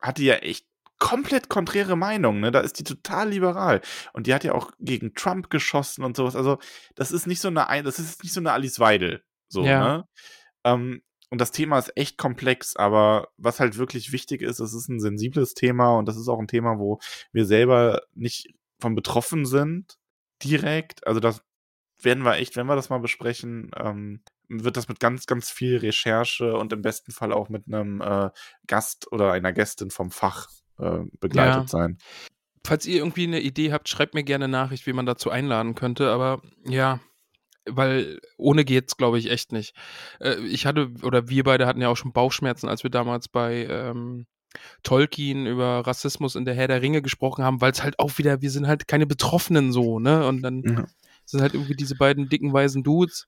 [0.00, 0.66] hat die ja echt
[0.98, 2.50] komplett konträre Meinung, ne?
[2.50, 3.80] Da ist die total liberal.
[4.12, 6.36] Und die hat ja auch gegen Trump geschossen und sowas.
[6.36, 6.58] Also,
[6.94, 9.22] das ist nicht so eine, Ein- das ist nicht so eine Alice Weidel.
[9.48, 9.80] So, Ja.
[9.98, 10.08] ne?
[10.64, 14.88] Ähm, und das Thema ist echt komplex, aber was halt wirklich wichtig ist, es ist
[14.88, 16.98] ein sensibles Thema und das ist auch ein Thema, wo
[17.32, 18.48] wir selber nicht
[18.80, 19.96] von betroffen sind,
[20.42, 21.06] direkt.
[21.06, 21.42] Also das
[22.00, 25.78] werden wir echt, wenn wir das mal besprechen, ähm, wird das mit ganz, ganz viel
[25.78, 28.30] Recherche und im besten Fall auch mit einem äh,
[28.68, 31.66] Gast oder einer Gästin vom Fach äh, begleitet Ja.
[31.68, 31.98] sein.
[32.66, 35.74] Falls ihr irgendwie eine Idee habt, schreibt mir gerne eine Nachricht, wie man dazu einladen
[35.74, 36.10] könnte.
[36.10, 37.00] Aber ja,
[37.68, 39.74] weil ohne geht's, glaube ich, echt nicht.
[40.20, 43.66] Äh, ich hatte, oder wir beide hatten ja auch schon Bauchschmerzen, als wir damals bei
[43.66, 44.26] ähm,
[44.82, 48.40] Tolkien über Rassismus in der Herr der Ringe gesprochen haben, weil es halt auch wieder,
[48.42, 50.26] wir sind halt keine Betroffenen so, ne?
[50.26, 50.86] Und dann Ja.
[51.24, 53.26] sind halt irgendwie diese beiden dicken, weisen Dudes.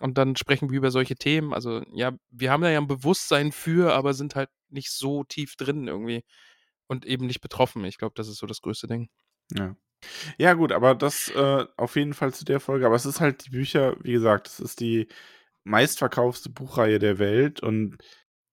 [0.00, 1.52] Und dann sprechen wir über solche Themen.
[1.52, 5.56] Also, ja, wir haben da ja ein Bewusstsein für, aber sind halt nicht so tief
[5.56, 6.22] drin irgendwie.
[6.88, 7.84] Und eben nicht betroffen.
[7.84, 9.08] Ich glaube, das ist so das größte Ding.
[9.54, 9.76] Ja.
[10.38, 12.86] Ja, gut, aber das äh, auf jeden Fall zu der Folge.
[12.86, 15.08] Aber es ist halt die Bücher, wie gesagt, es ist die
[15.64, 17.60] meistverkaufste Buchreihe der Welt.
[17.60, 17.98] Und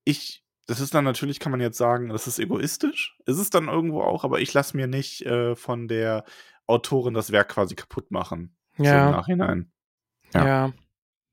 [0.03, 3.17] ich, das ist dann natürlich, kann man jetzt sagen, das ist egoistisch.
[3.25, 6.25] Ist es dann irgendwo auch, aber ich lasse mir nicht äh, von der
[6.67, 8.55] Autorin das Werk quasi kaputt machen.
[8.77, 9.11] So im Ja.
[9.11, 9.71] Nachhinein.
[10.33, 10.45] Ja.
[10.45, 10.73] Ja.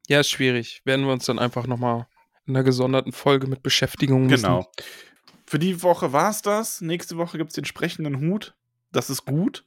[0.09, 0.21] ja.
[0.21, 0.83] ist schwierig.
[0.85, 2.07] Werden wir uns dann einfach nochmal
[2.45, 4.43] in einer gesonderten Folge mit Beschäftigung müssen.
[4.43, 4.71] Genau.
[5.53, 6.81] Für die Woche war es das.
[6.81, 8.55] Nächste Woche gibt es den sprechenden Hut.
[8.91, 9.67] Das ist gut.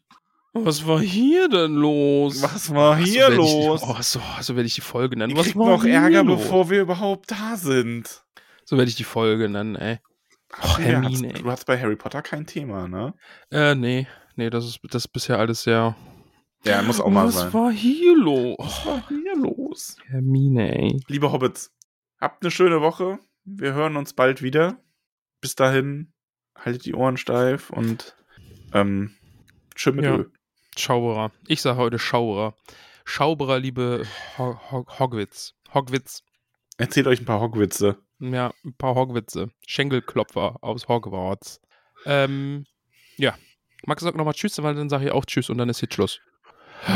[0.51, 2.41] Was war hier denn los?
[2.41, 3.83] Was war Ach, hier ich- los?
[3.83, 5.33] Oh, so, so werde ich die Folge nennen.
[5.33, 6.41] Ihr Was war noch Ärger, los?
[6.41, 8.23] bevor wir überhaupt da sind.
[8.63, 9.99] So werde ich die Folge nennen, ey.
[10.59, 11.43] Oh, Ja, Hermine, ey.
[11.43, 13.13] du hast bei Harry Potter kein Thema, ne?
[13.51, 14.07] Äh, nee.
[14.36, 15.95] Nee, das ist, das ist bisher alles sehr.
[16.63, 17.53] Ja, muss auch mal Was sein.
[17.53, 18.55] war hier los?
[18.57, 19.97] Was war hier los?
[20.07, 20.99] Hermine, ey.
[21.09, 21.71] Liebe Hobbits,
[22.19, 23.19] habt eine schöne Woche.
[23.43, 24.79] Wir hören uns bald wieder.
[25.46, 26.12] Bis dahin,
[26.58, 28.16] haltet die Ohren steif und
[28.74, 29.14] ähm,
[29.76, 30.16] schön mit Ja.
[30.16, 30.32] Öl.
[30.76, 31.32] Schauberer.
[31.46, 32.56] Ich sage heute Schauberer.
[33.04, 34.08] Schauberer, liebe
[34.39, 35.54] Ho Ho Hogwitz.
[35.72, 36.24] Hogwitz.
[36.80, 38.00] Erzählt euch ein paar Hogwitze.
[38.18, 39.52] Ja, ein paar Hogwitze.
[39.68, 41.62] Schenkelklopfer aus Hogwarts.
[42.08, 42.66] Ähm,
[43.18, 43.36] ja.
[43.86, 46.22] Max sagt nochmal Tschüss, weil dann sage ich auch Tschüss und dann ist jetzt Schluss.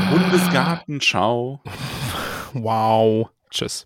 [0.09, 1.61] Bundesgartenschau.
[2.53, 3.29] Wow.
[3.51, 3.85] Tschüss.